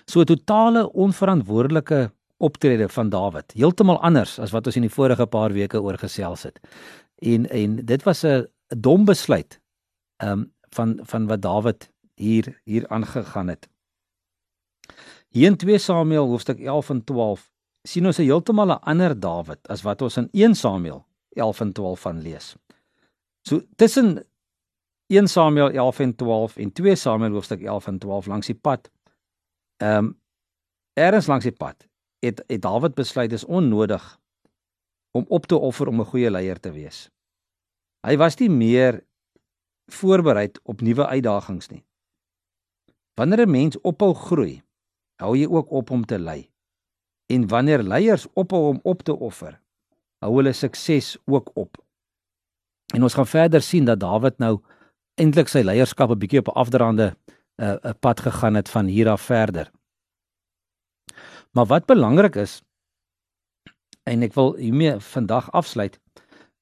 So 0.05 0.21
'n 0.21 0.25
totale 0.25 0.91
onverantwoordelike 0.91 2.11
optrede 2.37 2.89
van 2.89 3.09
Dawid, 3.09 3.53
heeltemal 3.53 4.01
anders 4.01 4.39
as 4.39 4.51
wat 4.51 4.65
ons 4.65 4.75
in 4.75 4.87
die 4.87 4.95
vorige 4.95 5.25
paar 5.25 5.53
weke 5.53 5.81
oor 5.81 5.97
gesels 5.97 6.43
het. 6.43 6.59
En 7.17 7.49
en 7.49 7.85
dit 7.85 8.03
was 8.03 8.23
'n 8.23 8.47
dom 8.67 9.05
besluit 9.05 9.59
ehm 10.17 10.31
um, 10.31 10.53
van 10.69 10.99
van 11.03 11.27
wat 11.27 11.41
Dawid 11.41 11.91
hier 12.15 12.61
hier 12.63 12.87
aangegaan 12.87 13.47
het. 13.47 13.69
Hier 15.29 15.47
in 15.47 15.57
2 15.57 15.77
Samuel 15.77 16.27
hoofstuk 16.27 16.59
11 16.59 16.89
en 16.89 17.03
12 17.03 17.52
sien 17.83 18.05
ons 18.05 18.19
'n 18.19 18.23
heeltemal 18.23 18.71
'n 18.71 18.83
ander 18.83 19.19
Dawid 19.19 19.67
as 19.67 19.81
wat 19.83 20.01
ons 20.01 20.17
in 20.17 20.29
1 20.31 20.55
Samuel 20.55 21.05
11 21.35 21.61
en 21.61 21.73
12 21.73 21.99
van 21.99 22.21
lees. 22.21 22.55
So 23.47 23.61
tussen 23.75 24.23
1 25.07 25.27
Samuel 25.27 25.71
11 25.71 25.99
en 25.99 26.15
12 26.15 26.57
en 26.57 26.71
2 26.71 26.95
Samuel 26.95 27.31
hoofstuk 27.31 27.61
11 27.61 27.87
en 27.87 27.99
12 27.99 28.25
langs 28.25 28.47
die 28.47 28.55
pad. 28.55 28.91
Ehm 29.77 30.05
um, 30.05 30.19
eers 30.93 31.27
langs 31.27 31.43
die 31.43 31.51
pad 31.51 31.87
het 32.19 32.43
het 32.47 32.61
Dawid 32.61 32.95
besluit 32.95 33.29
dis 33.29 33.45
onnodig 33.45 34.19
om 35.11 35.25
op 35.27 35.45
te 35.45 35.55
offer 35.55 35.87
om 35.87 35.99
'n 35.99 36.05
goeie 36.05 36.31
leier 36.31 36.59
te 36.59 36.71
wees. 36.71 37.09
Hy 38.07 38.17
was 38.17 38.37
nie 38.37 38.49
meer 38.49 39.03
voorberei 39.91 40.51
op 40.63 40.81
nuwe 40.81 41.07
uitdagings 41.07 41.67
nie. 41.69 41.85
Wanneer 43.15 43.45
'n 43.45 43.51
mens 43.51 43.81
ophou 43.81 44.13
groei, 44.13 44.63
hou 45.15 45.37
jy 45.37 45.47
ook 45.47 45.71
op 45.71 45.89
om 45.89 46.05
te 46.05 46.19
lei. 46.19 46.52
En 47.33 47.47
wanneer 47.49 47.83
leiers 47.83 48.27
ophou 48.33 48.67
om 48.73 48.79
op 48.83 49.01
te 49.03 49.15
offer, 49.15 49.57
hou 50.23 50.35
hulle 50.37 50.53
sukses 50.53 51.15
ook 51.25 51.49
op. 51.57 51.79
En 52.93 53.03
ons 53.03 53.15
gaan 53.17 53.27
verder 53.27 53.61
sien 53.61 53.85
dat 53.85 53.99
Dawid 53.99 54.37
nou 54.37 54.59
eintlik 55.21 55.49
sy 55.49 55.63
leierskap 55.65 56.11
'n 56.11 56.19
bietjie 56.19 56.39
op 56.39 56.51
'n 56.53 56.59
afdraande 56.63 57.07
'n 57.09 57.63
uh, 57.63 57.73
'n 57.73 57.87
uh, 57.87 57.93
pad 57.99 58.19
gegaan 58.19 58.55
het 58.55 58.69
van 58.69 58.85
hier 58.85 59.09
af 59.09 59.21
verder. 59.21 59.71
Maar 61.51 61.65
wat 61.65 61.85
belangrik 61.85 62.35
is 62.35 62.61
en 64.03 64.21
ek 64.21 64.33
wil 64.33 64.55
hiermee 64.55 64.99
vandag 64.99 65.51
afsluit 65.51 65.99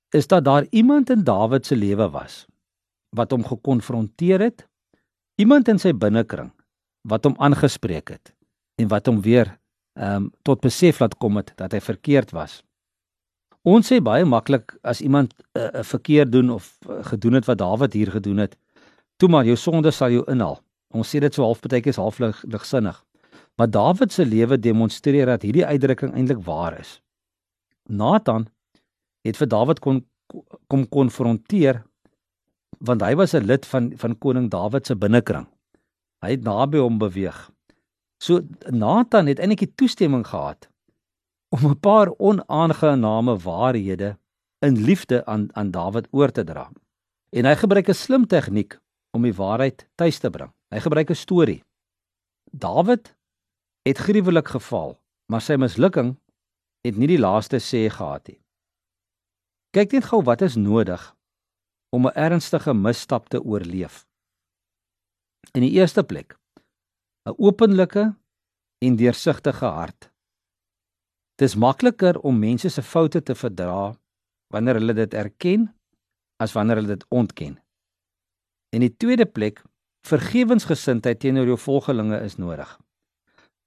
is 0.10 0.28
dat 0.28 0.46
daar 0.46 0.66
iemand 0.70 1.10
in 1.10 1.24
Dawid 1.24 1.66
se 1.66 1.75
lewe 1.75 2.10
was 2.10 2.46
wat 3.10 3.32
hom 3.32 3.44
gekonfronteer 3.44 4.40
het, 4.40 4.68
iemand 5.36 5.68
in 5.68 5.80
sy 5.80 5.92
binnekring 5.94 6.51
wat 7.01 7.24
hom 7.24 7.36
aangespreek 7.38 8.10
het 8.10 8.36
en 8.75 8.88
wat 8.88 9.06
hom 9.06 9.22
weer 9.22 9.61
ehm 9.94 10.16
um, 10.16 10.32
tot 10.42 10.62
besef 10.62 11.00
laat 11.00 11.18
kom 11.18 11.36
het 11.38 11.54
dat 11.56 11.72
hy 11.72 11.80
verkeerd 11.80 12.32
was. 12.32 12.62
Ons 13.62 13.92
sê 13.92 14.00
baie 14.02 14.26
maklik 14.26 14.74
as 14.82 15.02
iemand 15.02 15.34
'n 15.34 15.60
uh, 15.60 15.70
uh, 15.74 15.84
verkeerd 15.84 16.32
doen 16.32 16.50
of 16.50 16.78
uh, 16.90 17.04
gedoen 17.06 17.34
het 17.34 17.46
wat 17.46 17.58
Dawid 17.58 17.94
hier 17.94 18.12
gedoen 18.12 18.38
het, 18.38 18.58
toe 19.18 19.30
maar 19.30 19.46
jou 19.46 19.56
sonde 19.56 19.92
sal 19.92 20.10
jou 20.10 20.24
inhaal. 20.32 20.62
Ons 20.94 21.10
sê 21.16 21.20
dit 21.20 21.34
so 21.34 21.44
half 21.44 21.60
partykeer 21.60 21.94
is 21.94 22.02
half 22.02 22.20
ligsinnig. 22.44 23.04
Maar 23.56 23.70
Dawid 23.70 24.12
se 24.12 24.26
lewe 24.26 24.60
demonstreer 24.60 25.26
dat 25.26 25.42
hierdie 25.42 25.66
uitdrukking 25.66 26.14
eintlik 26.14 26.44
waar 26.46 26.80
is. 26.80 27.02
Nathan 27.90 28.48
het 29.24 29.38
vir 29.38 29.48
Dawid 29.48 29.80
kon 29.80 30.06
kom 30.68 30.88
konfronteer 30.88 31.84
want 32.80 33.02
hy 33.02 33.16
was 33.16 33.34
'n 33.36 33.46
lid 33.46 33.66
van 33.66 33.92
van 33.98 34.18
koning 34.18 34.50
Dawid 34.50 34.88
se 34.88 34.96
binnekring. 34.96 35.48
Hy 36.22 36.30
het 36.32 36.44
naby 36.44 36.78
hom 36.78 36.98
beweeg. 36.98 37.52
So 38.22 38.44
Nathan 38.70 39.25
het 39.32 39.40
eintlik 39.42 39.63
die 39.66 39.75
toestemming 39.82 40.28
gehad 40.28 40.70
om 41.50 41.66
'n 41.70 41.80
paar 41.80 42.10
onaangename 42.18 43.38
waarhede 43.38 44.18
in 44.60 44.78
liefde 44.78 45.25
aan 45.25 45.50
aan 45.56 45.72
Dawid 45.72 46.08
oor 46.12 46.32
te 46.32 46.44
dra. 46.44 46.72
En 47.30 47.46
hy 47.46 47.56
gebruik 47.56 47.90
'n 47.90 47.94
slim 47.94 48.28
tegniek 48.28 48.80
om 49.12 49.22
die 49.22 49.34
waarheid 49.34 49.88
tuis 49.96 50.20
te 50.20 50.30
bring. 50.30 50.54
Hy 50.70 50.80
gebruik 50.80 51.10
'n 51.10 51.16
storie. 51.16 51.63
Dawid 52.51 53.16
het 53.82 53.98
gruwelik 53.98 54.48
gefaal, 54.48 55.00
maar 55.25 55.42
sy 55.42 55.56
mislukking 55.56 56.18
het 56.82 56.98
nie 56.98 57.08
die 57.08 57.20
laaste 57.20 57.58
sê 57.58 57.90
gehad 57.90 58.28
nie. 58.28 58.40
Kyk 59.72 59.92
net 59.92 60.06
gou 60.06 60.22
wat 60.24 60.42
is 60.42 60.56
nodig 60.56 61.16
om 61.90 62.06
'n 62.06 62.16
ernstige 62.16 62.74
misstap 62.74 63.30
te 63.30 63.44
oorleef. 63.44 64.06
In 65.54 65.62
die 65.62 65.72
eerste 65.72 66.04
plek 66.04 66.41
'n 67.25 67.36
openlike 67.38 68.16
en 68.86 68.96
deursigtige 68.96 69.66
hart. 69.66 70.10
Dit 71.38 71.50
is 71.50 71.56
makliker 71.56 72.20
om 72.20 72.40
mense 72.40 72.70
se 72.70 72.82
foute 72.82 73.24
te 73.24 73.36
verdra 73.36 73.94
wanneer 74.54 74.80
hulle 74.80 74.94
dit 74.94 75.13
erken 75.13 75.70
as 76.42 76.54
wanneer 76.54 76.82
hulle 76.82 76.96
dit 76.96 77.06
ontken. 77.10 77.60
In 78.74 78.82
die 78.82 78.98
tweede 78.98 79.25
plek, 79.25 79.62
vergewensgesindheid 80.08 81.20
teenoor 81.20 81.46
jou 81.46 81.58
volgelinge 81.58 82.20
is 82.25 82.38
nodig. 82.42 82.80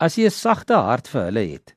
As 0.03 0.17
jy 0.19 0.27
'n 0.27 0.31
sagte 0.31 0.75
hart 0.75 1.09
vir 1.09 1.25
hulle 1.25 1.45
het, 1.53 1.77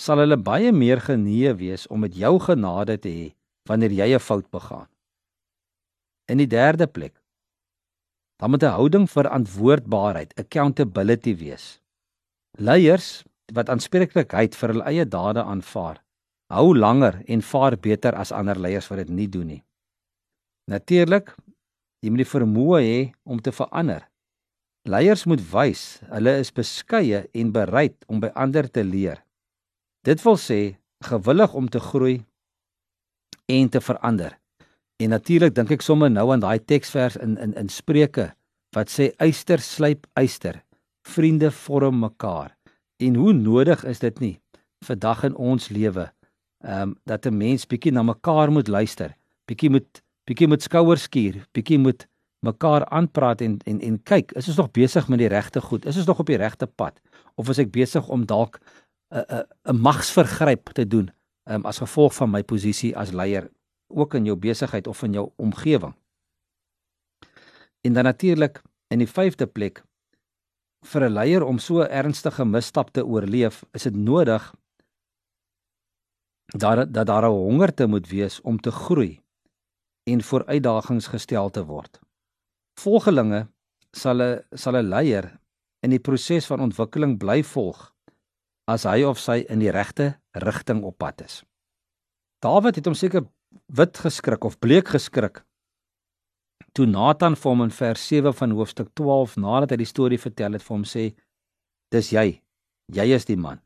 sal 0.00 0.18
hulle 0.18 0.36
baie 0.36 0.72
meer 0.72 1.00
genee 1.00 1.52
wees 1.54 1.86
om 1.86 2.00
met 2.00 2.16
jou 2.16 2.38
genade 2.40 2.98
te 2.98 3.08
hê 3.08 3.34
wanneer 3.68 3.92
jy 3.92 4.14
'n 4.14 4.18
fout 4.18 4.50
begaan. 4.50 4.88
In 6.28 6.38
die 6.38 6.46
derde 6.46 6.86
plek, 6.86 7.21
dan 8.42 8.50
moet 8.50 8.62
'n 8.62 8.74
houding 8.74 9.10
vir 9.10 9.22
verantwoordbaarheid, 9.22 10.34
accountability 10.34 11.36
wees. 11.36 11.80
Leiers 12.58 13.22
wat 13.54 13.68
aanspreeklikheid 13.68 14.56
vir 14.56 14.68
hul 14.72 14.82
eie 14.82 15.04
dade 15.06 15.42
aanvaar, 15.42 16.02
hou 16.50 16.74
langer 16.76 17.22
en 17.26 17.42
vaar 17.42 17.76
beter 17.78 18.14
as 18.14 18.32
ander 18.32 18.58
leiers 18.58 18.88
wat 18.90 18.98
dit 18.98 19.08
nie 19.08 19.28
doen 19.28 19.46
nie. 19.46 19.62
Natuurlik, 20.66 21.36
jy 22.02 22.10
moet 22.10 22.24
die 22.24 22.32
vermoë 22.34 22.80
hê 22.82 23.12
om 23.22 23.38
te 23.40 23.52
verander. 23.52 24.08
Leiers 24.88 25.24
moet 25.24 25.52
wys 25.52 26.02
hulle 26.10 26.38
is 26.38 26.50
beskeie 26.50 27.28
en 27.32 27.52
bereid 27.52 27.94
om 28.08 28.20
by 28.20 28.32
ander 28.34 28.70
te 28.70 28.82
leer. 28.82 29.22
Dit 30.02 30.22
wil 30.24 30.36
sê 30.36 30.76
gewillig 31.04 31.54
om 31.54 31.68
te 31.68 31.78
groei 31.78 32.24
en 33.46 33.68
te 33.68 33.80
verander. 33.80 34.41
En 35.02 35.10
natuurlik 35.10 35.54
dink 35.56 35.72
ek 35.74 35.82
sommer 35.82 36.10
nou 36.12 36.28
aan 36.30 36.42
daai 36.42 36.60
teksvers 36.62 37.16
in 37.18 37.34
in 37.42 37.54
in 37.58 37.70
Spreuke 37.72 38.30
wat 38.76 38.90
sê 38.92 39.10
eyster 39.20 39.60
slyp 39.60 40.06
eyster, 40.16 40.62
vriende 41.08 41.50
vorm 41.50 41.98
mekaar. 42.00 42.54
En 43.02 43.18
hoe 43.18 43.32
nodig 43.32 43.82
is 43.84 43.98
dit 43.98 44.20
nie 44.20 44.36
vandag 44.86 45.24
in 45.28 45.34
ons 45.34 45.68
lewe 45.68 46.06
ehm 46.62 46.82
um, 46.82 46.94
dat 47.04 47.26
'n 47.26 47.36
mens 47.36 47.66
bietjie 47.66 47.92
na 47.92 48.02
mekaar 48.02 48.52
moet 48.52 48.68
luister, 48.68 49.16
bietjie 49.46 49.70
moet 49.70 50.02
bietjie 50.26 50.48
moet 50.48 50.62
skouers 50.62 51.02
skuur, 51.02 51.46
bietjie 51.52 51.78
moet 51.78 52.06
mekaar 52.46 52.86
aanpraat 52.86 53.40
en 53.40 53.58
en 53.66 53.80
en 53.80 54.02
kyk, 54.02 54.32
is 54.32 54.48
ons 54.48 54.56
nog 54.56 54.70
besig 54.70 55.08
met 55.08 55.18
die 55.18 55.28
regte 55.28 55.60
goed? 55.60 55.86
Is 55.86 55.96
ons 55.96 56.06
nog 56.06 56.18
op 56.18 56.26
die 56.26 56.36
regte 56.36 56.66
pad? 56.66 57.00
Of 57.34 57.48
is 57.48 57.58
ek 57.58 57.72
besig 57.72 58.08
om 58.08 58.26
dalk 58.26 58.60
'n 59.10 59.18
'n 59.18 59.44
'n 59.64 59.80
magsvergryp 59.80 60.72
te 60.72 60.86
doen 60.86 61.10
um, 61.50 61.66
as 61.66 61.78
gevolg 61.78 62.14
van 62.14 62.30
my 62.30 62.42
posisie 62.42 62.96
as 62.96 63.12
leier 63.12 63.50
ook 63.92 64.14
in 64.14 64.24
jou 64.24 64.36
besigheid 64.36 64.86
of 64.86 65.02
in 65.02 65.12
jou 65.12 65.30
omgewing? 65.36 65.94
En 67.80 67.92
dan 67.92 68.04
natuurlik 68.04 68.62
in 68.88 68.98
die 68.98 69.08
5de 69.08 69.46
plek 69.46 69.82
vir 70.82 71.04
'n 71.04 71.12
leier 71.12 71.44
om 71.44 71.58
so 71.58 71.80
ernstige 71.80 72.44
misstap 72.44 72.90
te 72.90 73.06
oorleef, 73.06 73.64
is 73.72 73.82
dit 73.82 73.94
nodig 73.94 74.54
dat 76.46 76.92
dat 76.92 77.06
daar 77.06 77.24
'n 77.24 77.32
honger 77.32 77.74
te 77.74 77.86
moet 77.86 78.08
wees 78.08 78.40
om 78.40 78.60
te 78.60 78.70
groei 78.70 79.20
en 80.04 80.22
voor 80.22 80.46
uitdagings 80.46 81.06
gestel 81.06 81.50
te 81.50 81.64
word. 81.64 82.00
Volgelinge 82.80 83.48
sal 83.92 84.22
'n 84.22 84.44
sal 84.50 84.76
'n 84.76 84.88
leier 84.88 85.38
in 85.82 85.90
die 85.90 86.00
proses 86.00 86.46
van 86.46 86.60
ontwikkeling 86.60 87.18
bly 87.18 87.42
volg 87.42 87.92
as 88.64 88.82
hy 88.82 89.02
of 89.02 89.18
sy 89.18 89.44
in 89.48 89.58
die 89.58 89.70
regte 89.70 90.20
rigting 90.32 90.84
op 90.84 90.98
pad 90.98 91.20
is. 91.20 91.42
Dawid 92.38 92.76
het 92.76 92.86
hom 92.86 92.94
seker 92.94 93.26
wit 93.68 93.98
geskrik 93.98 94.44
of 94.44 94.58
bleek 94.58 94.88
geskrik 94.88 95.42
toe 96.72 96.86
Nathan 96.86 97.36
vir 97.36 97.50
hom 97.50 97.64
in 97.66 97.74
vers 97.74 98.04
7 98.08 98.32
van 98.36 98.54
hoofstuk 98.56 98.92
12 98.98 99.36
nadat 99.44 99.74
hy 99.74 99.82
die 99.82 99.88
storie 99.88 100.20
vertel 100.20 100.56
het 100.56 100.64
vir 100.64 100.74
hom 100.74 100.86
sê 100.88 101.04
dis 101.92 102.12
jy. 102.14 102.40
Jy 102.92 103.06
is 103.16 103.28
die 103.28 103.36
man. 103.36 103.60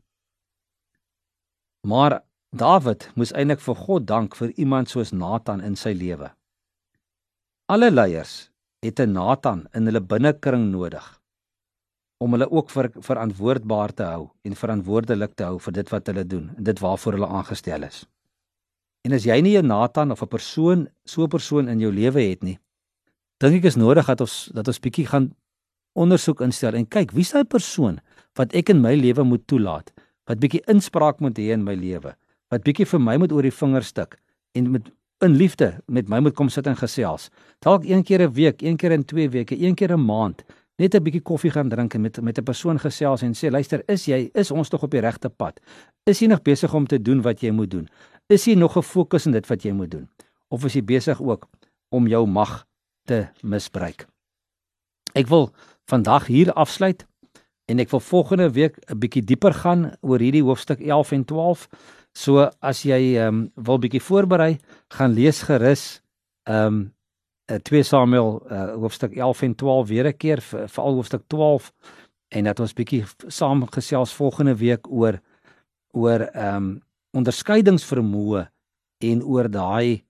Maar 1.87 2.21
Dawid 2.57 3.11
moes 3.19 3.35
eintlik 3.37 3.61
vir 3.61 3.79
God 3.85 4.07
dank 4.09 4.37
vir 4.39 4.53
iemand 4.57 4.91
soos 4.91 5.13
Nathan 5.13 5.61
in 5.61 5.75
sy 5.77 5.93
lewe. 5.95 6.31
Alle 7.69 7.91
leiers 7.91 8.51
het 8.83 9.01
'n 9.01 9.13
Nathan 9.13 9.67
in 9.75 9.87
hulle 9.87 10.01
binnekring 10.01 10.71
nodig 10.73 11.07
om 12.19 12.33
hulle 12.33 12.51
ook 12.51 12.71
vir 12.71 12.91
verantwoordbaar 13.09 13.93
te 13.95 14.05
hou 14.05 14.31
en 14.45 14.55
verantwoordelik 14.55 15.35
te 15.37 15.45
hou 15.45 15.59
vir 15.59 15.73
dit 15.73 15.91
wat 15.91 16.07
hulle 16.07 16.25
doen 16.25 16.55
en 16.57 16.65
dit 16.65 16.79
waarvoor 16.81 17.13
hulle 17.13 17.29
aangestel 17.39 17.83
is 17.83 18.07
en 19.07 19.17
as 19.17 19.27
jy 19.29 19.41
nie 19.41 19.57
'n 19.57 19.67
Nathan 19.67 20.11
of 20.11 20.23
'n 20.23 20.29
persoon 20.29 20.89
so 21.05 21.23
'n 21.23 21.29
persoon 21.29 21.69
in 21.69 21.81
jou 21.81 21.93
lewe 21.93 22.21
het 22.21 22.43
nie 22.43 22.59
dink 23.39 23.55
ek 23.55 23.65
is 23.65 23.77
nodig 23.77 24.07
dat 24.07 24.21
ons 24.21 24.51
dat 24.55 24.69
ons 24.69 24.81
bietjie 24.81 25.07
gaan 25.07 25.33
ondersoek 25.95 26.41
instel 26.41 26.75
en 26.75 26.87
kyk 26.87 27.13
wie's 27.13 27.33
daai 27.33 27.45
persoon 27.45 28.01
wat 28.37 28.55
ek 28.55 28.71
in 28.71 28.81
my 28.81 28.95
lewe 28.95 29.25
moet 29.25 29.47
toelaat 29.47 29.93
wat 30.27 30.41
bietjie 30.41 30.63
inspraak 30.67 31.21
moet 31.21 31.39
hê 31.39 31.53
in 31.53 31.65
my 31.65 31.75
lewe 31.75 32.17
wat 32.51 32.63
bietjie 32.63 32.87
vir 32.87 33.01
my 33.01 33.17
moet 33.17 33.33
oor 33.33 33.43
die 33.43 33.59
vinger 33.63 33.83
stik 33.83 34.19
en 34.55 34.71
met 34.71 34.91
in 35.25 35.37
liefde 35.37 35.81
met 35.87 36.09
my 36.09 36.21
moet 36.21 36.35
kom 36.37 36.49
sit 36.53 36.67
en 36.67 36.77
gesels. 36.77 37.31
Dalk 37.65 37.85
een 37.85 38.05
keer 38.05 38.23
'n 38.23 38.33
week 38.33 38.63
een 38.63 38.77
keer 38.77 38.93
in 38.93 39.05
2 39.05 39.31
weke 39.31 39.57
een 39.57 39.75
keer 39.75 39.93
'n 39.93 40.05
maand 40.05 40.45
net 40.77 40.95
'n 40.95 41.03
bietjie 41.03 41.23
koffie 41.23 41.51
gaan 41.51 41.69
drink 41.69 41.95
en 41.95 42.01
met 42.01 42.21
met 42.21 42.39
'n 42.39 42.43
persoon 42.43 42.79
gesels 42.79 43.23
en 43.23 43.33
sê 43.33 43.51
luister 43.51 43.83
is 43.89 44.05
jy 44.05 44.31
is 44.35 44.51
ons 44.51 44.69
tog 44.69 44.83
op 44.83 44.91
die 44.91 45.01
regte 45.01 45.29
pad? 45.29 45.61
Is 46.05 46.19
jy 46.19 46.27
nog 46.27 46.43
besig 46.43 46.75
om 46.75 46.87
te 46.87 47.03
doen 47.03 47.23
wat 47.23 47.41
jy 47.41 47.51
moet 47.51 47.71
doen 47.71 47.89
is 48.29 48.47
jy 48.47 48.55
nog 48.55 48.73
gefokus 48.73 49.27
in 49.27 49.33
dit 49.33 49.47
wat 49.47 49.63
jy 49.63 49.73
moet 49.73 49.91
doen 49.91 50.09
of 50.49 50.65
is 50.65 50.75
jy 50.79 50.83
besig 50.85 51.21
ook 51.23 51.47
om 51.95 52.07
jou 52.07 52.27
mag 52.27 52.65
te 53.07 53.27
misbruik. 53.43 54.07
Ek 55.15 55.29
wil 55.31 55.51
vandag 55.91 56.27
hier 56.31 56.53
afsluit 56.53 57.07
en 57.71 57.83
ek 57.83 57.91
wil 57.91 58.03
volgende 58.03 58.51
week 58.51 58.79
'n 58.91 58.99
bietjie 58.99 59.23
dieper 59.23 59.55
gaan 59.55 59.95
oor 60.03 60.19
hierdie 60.19 60.43
hoofstuk 60.43 60.81
11 60.81 61.13
en 61.13 61.25
12. 61.25 61.69
So 62.15 62.51
as 62.61 62.83
jy 62.83 63.17
ehm 63.17 63.29
um, 63.29 63.51
wil 63.55 63.79
bietjie 63.79 64.03
voorberei, 64.03 64.59
gaan 64.89 65.13
lees 65.13 65.43
gerus 65.43 66.03
ehm 66.45 66.67
um, 66.67 66.93
2 67.63 67.83
Samuel 67.83 68.43
uh, 68.51 68.75
hoofstuk 68.75 69.15
11 69.15 69.43
en 69.43 69.55
12 69.55 69.89
weer 69.89 70.07
'n 70.07 70.17
keer 70.17 70.41
veral 70.43 70.95
hoofstuk 70.95 71.23
12 71.27 71.73
en 72.29 72.45
dat 72.45 72.61
ons 72.61 72.73
bietjie 72.73 73.05
saam 73.29 73.67
gesels 73.71 74.15
volgende 74.15 74.57
week 74.57 74.91
oor 74.91 75.21
oor 75.93 76.21
ehm 76.21 76.57
um, 76.57 76.83
onderskeidingsvermoë 77.17 78.47
en 79.11 79.23
oor 79.25 79.49
daai 79.53 80.03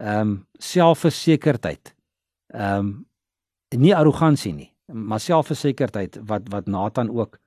ehm 0.00 0.20
um, 0.20 0.34
selfversekerdheid 0.58 1.94
ehm 2.54 2.78
um, 2.78 2.90
nie 3.78 3.94
arrogansie 3.94 4.52
nie, 4.52 4.70
maar 4.90 5.20
selfversekerdheid 5.22 6.18
wat 6.26 6.48
wat 6.50 6.66
Nathan 6.66 7.10
ook 7.10 7.38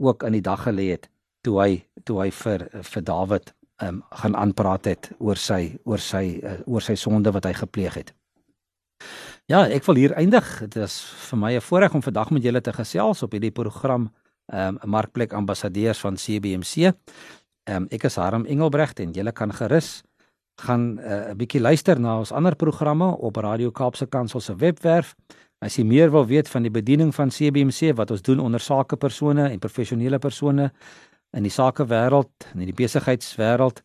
ook 0.00 0.22
in 0.26 0.32
die 0.32 0.44
dag 0.44 0.64
gelê 0.66 0.90
het 0.90 1.10
toe 1.46 1.60
hy 1.60 1.72
toe 2.04 2.20
hy 2.22 2.30
vir 2.30 2.66
vir 2.92 3.04
Dawid 3.04 3.52
ehm 3.80 4.00
um, 4.00 4.00
gaan 4.22 4.36
aanpraat 4.36 4.88
het 4.90 5.10
oor 5.18 5.36
sy 5.36 5.76
oor 5.84 6.00
sy 6.00 6.40
uh, 6.42 6.58
oor 6.66 6.84
sy 6.84 6.96
sonde 6.96 7.32
wat 7.32 7.48
hy 7.48 7.54
gepleeg 7.56 8.00
het. 8.00 8.14
Ja, 9.48 9.64
ek 9.66 9.86
wil 9.88 9.98
hier 9.98 10.12
eindig. 10.14 10.46
Dit 10.68 10.76
is 10.84 11.00
vir 11.30 11.38
my 11.38 11.52
'n 11.56 11.60
voorreg 11.60 11.94
om 11.94 12.02
vandag 12.02 12.30
met 12.30 12.42
julle 12.42 12.60
te 12.60 12.72
gesels 12.72 13.22
op 13.22 13.32
hierdie 13.32 13.54
program 13.54 14.10
ehm 14.52 14.78
um, 14.82 14.90
Markplek 14.90 15.32
Ambassadeurs 15.32 16.00
van 16.00 16.16
CBMC. 16.16 16.92
Ehm 17.64 17.82
um, 17.82 17.86
ek 17.90 18.04
is 18.04 18.16
Harm 18.16 18.46
Engelbrecht 18.46 19.00
en 19.00 19.12
julle 19.12 19.32
kan 19.32 19.52
gerus 19.52 20.02
gaan 20.60 20.98
eh, 20.98 21.12
'n 21.12 21.30
uh, 21.30 21.36
bietjie 21.36 21.60
luister 21.60 22.00
na 22.00 22.18
ons 22.18 22.32
ander 22.32 22.56
programme 22.56 23.16
op 23.16 23.36
Radio 23.36 23.70
Kaapse 23.70 24.06
Kansel 24.06 24.40
se 24.40 24.56
webwerf. 24.56 25.16
As 25.58 25.76
jy 25.76 25.84
meer 25.84 26.10
wil 26.10 26.26
weet 26.26 26.48
van 26.48 26.62
die 26.62 26.70
bediening 26.70 27.14
van 27.14 27.28
CBMC 27.28 27.96
wat 27.96 28.10
ons 28.10 28.22
doen 28.22 28.40
onder 28.40 28.60
sakepersone 28.60 29.50
en 29.50 29.58
professionele 29.58 30.18
persone 30.18 30.72
in 31.30 31.42
die 31.42 31.52
sakewêreld 31.52 32.30
en 32.52 32.60
in 32.60 32.66
die 32.66 32.84
besigheidswêreld, 32.84 33.82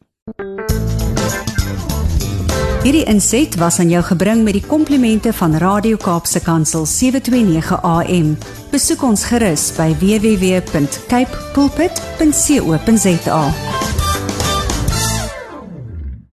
Hierdie 2.82 3.06
inset 3.06 3.56
was 3.62 3.78
aan 3.80 3.90
jou 3.94 4.02
gebring 4.04 4.42
met 4.44 4.54
die 4.58 4.66
komplimente 4.66 5.34
van 5.38 5.54
Radio 5.62 5.98
Kaapse 6.02 6.42
Kansel 6.42 6.86
729 6.90 7.78
AM. 7.86 8.34
Besoek 8.74 9.06
ons 9.06 9.28
gerus 9.30 9.70
by 9.78 9.94
www.cape 10.02 11.46
pulpit.co.za. 11.54 13.42